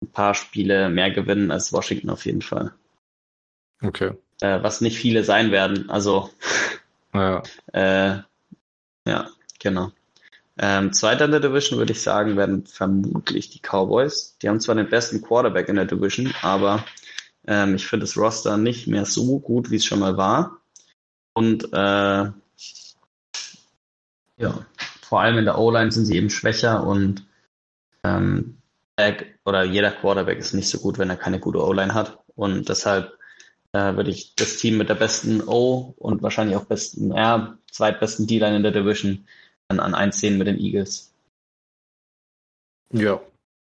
[0.01, 2.73] ein paar Spiele mehr gewinnen als Washington auf jeden Fall.
[3.81, 4.13] Okay.
[4.41, 5.89] Äh, was nicht viele sein werden.
[5.89, 6.29] Also
[7.13, 8.17] ja, äh,
[9.07, 9.91] ja genau.
[10.57, 14.37] Ähm, zweiter in der Division würde ich sagen, werden vermutlich die Cowboys.
[14.41, 16.85] Die haben zwar den besten Quarterback in der Division, aber
[17.47, 20.61] ähm, ich finde das Roster nicht mehr so gut, wie es schon mal war.
[21.33, 22.31] Und äh,
[24.37, 24.65] ja,
[25.01, 27.25] vor allem in der O-Line sind sie eben schwächer und
[28.03, 28.57] ähm,
[29.43, 32.19] oder jeder Quarterback ist nicht so gut, wenn er keine gute O-Line hat.
[32.35, 33.17] Und deshalb
[33.73, 38.25] äh, würde ich das Team mit der besten O und wahrscheinlich auch besten, ja, zweitbesten
[38.25, 39.27] D-Line in der Division
[39.67, 41.13] dann an 1 sehen mit den Eagles.
[42.91, 43.21] Ja,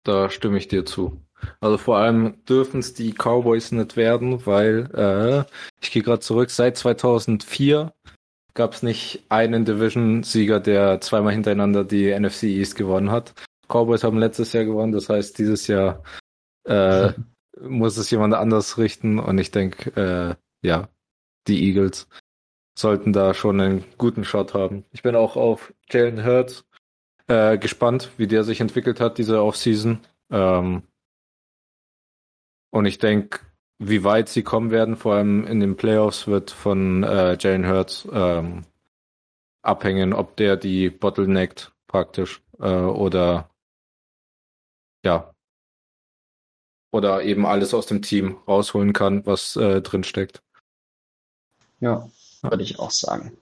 [0.05, 1.21] da stimme ich dir zu.
[1.61, 5.45] Also vor allem dürfen es die Cowboys nicht werden, weil äh,
[5.81, 7.93] ich gehe gerade zurück, seit 2004
[8.55, 13.35] gab es nicht einen Division-Sieger, der zweimal hintereinander die NFC East gewonnen hat.
[13.69, 16.03] Cowboys haben letztes Jahr gewonnen, das heißt dieses Jahr
[16.65, 17.13] äh,
[17.61, 20.89] muss es jemand anders richten und ich denke, äh, ja,
[21.47, 22.09] die Eagles
[22.79, 24.85] sollten da schon einen guten Shot haben.
[24.93, 26.65] Ich bin auch auf Jalen Hurts
[27.29, 30.01] äh, gespannt, wie der sich entwickelt hat, diese Offseason.
[30.31, 30.83] Ähm,
[32.77, 33.41] und ich denke,
[33.79, 38.07] wie weit sie kommen werden, vor allem in den Playoffs, wird von äh, Jalen Hurts
[38.13, 38.67] ähm,
[39.63, 43.49] abhängen, ob der die bottleneckt praktisch äh, oder
[45.03, 45.33] ja,
[46.93, 50.43] oder eben alles aus dem Team rausholen kann, was äh, drin steckt.
[51.81, 52.11] Ja,
[52.43, 53.39] würde ich auch sagen.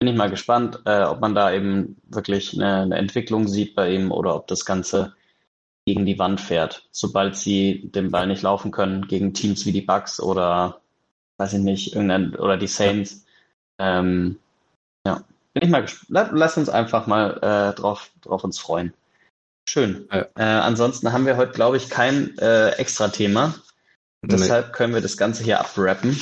[0.00, 3.92] Bin ich mal gespannt, äh, ob man da eben wirklich eine, eine, Entwicklung sieht bei
[3.92, 5.14] ihm oder ob das Ganze
[5.86, 9.82] gegen die Wand fährt, sobald sie den Ball nicht laufen können gegen Teams wie die
[9.82, 10.80] Bucks oder
[11.38, 13.24] weiß ich nicht, irgendein oder die Saints.
[13.78, 14.38] Ähm,
[15.06, 15.22] ja,
[15.52, 16.30] bin ich mal gespannt.
[16.32, 18.94] Lass uns einfach mal äh, drauf, drauf uns freuen.
[19.68, 20.08] Schön.
[20.12, 20.26] Ja.
[20.36, 23.54] Äh, ansonsten haben wir heute, glaube ich, kein äh, Extra-Thema.
[24.22, 26.18] Deshalb können wir das Ganze hier abrappen.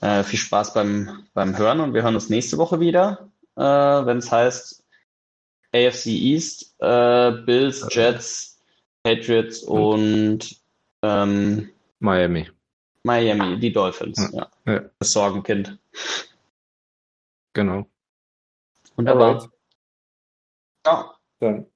[0.00, 4.18] Äh, viel Spaß beim, beim Hören und wir hören uns nächste Woche wieder, äh, wenn
[4.18, 4.84] es heißt
[5.72, 8.55] AFC East, äh, Bills, Jets,
[9.06, 10.60] Patriots und
[11.02, 12.50] ähm, Miami.
[13.04, 14.50] Miami, die Dolphins, ja.
[14.66, 14.80] ja.
[14.98, 15.78] Das Sorgenkind.
[17.52, 17.86] Genau.
[18.96, 19.48] Wunderbar.
[20.84, 21.14] Ja.
[21.38, 21.66] Dann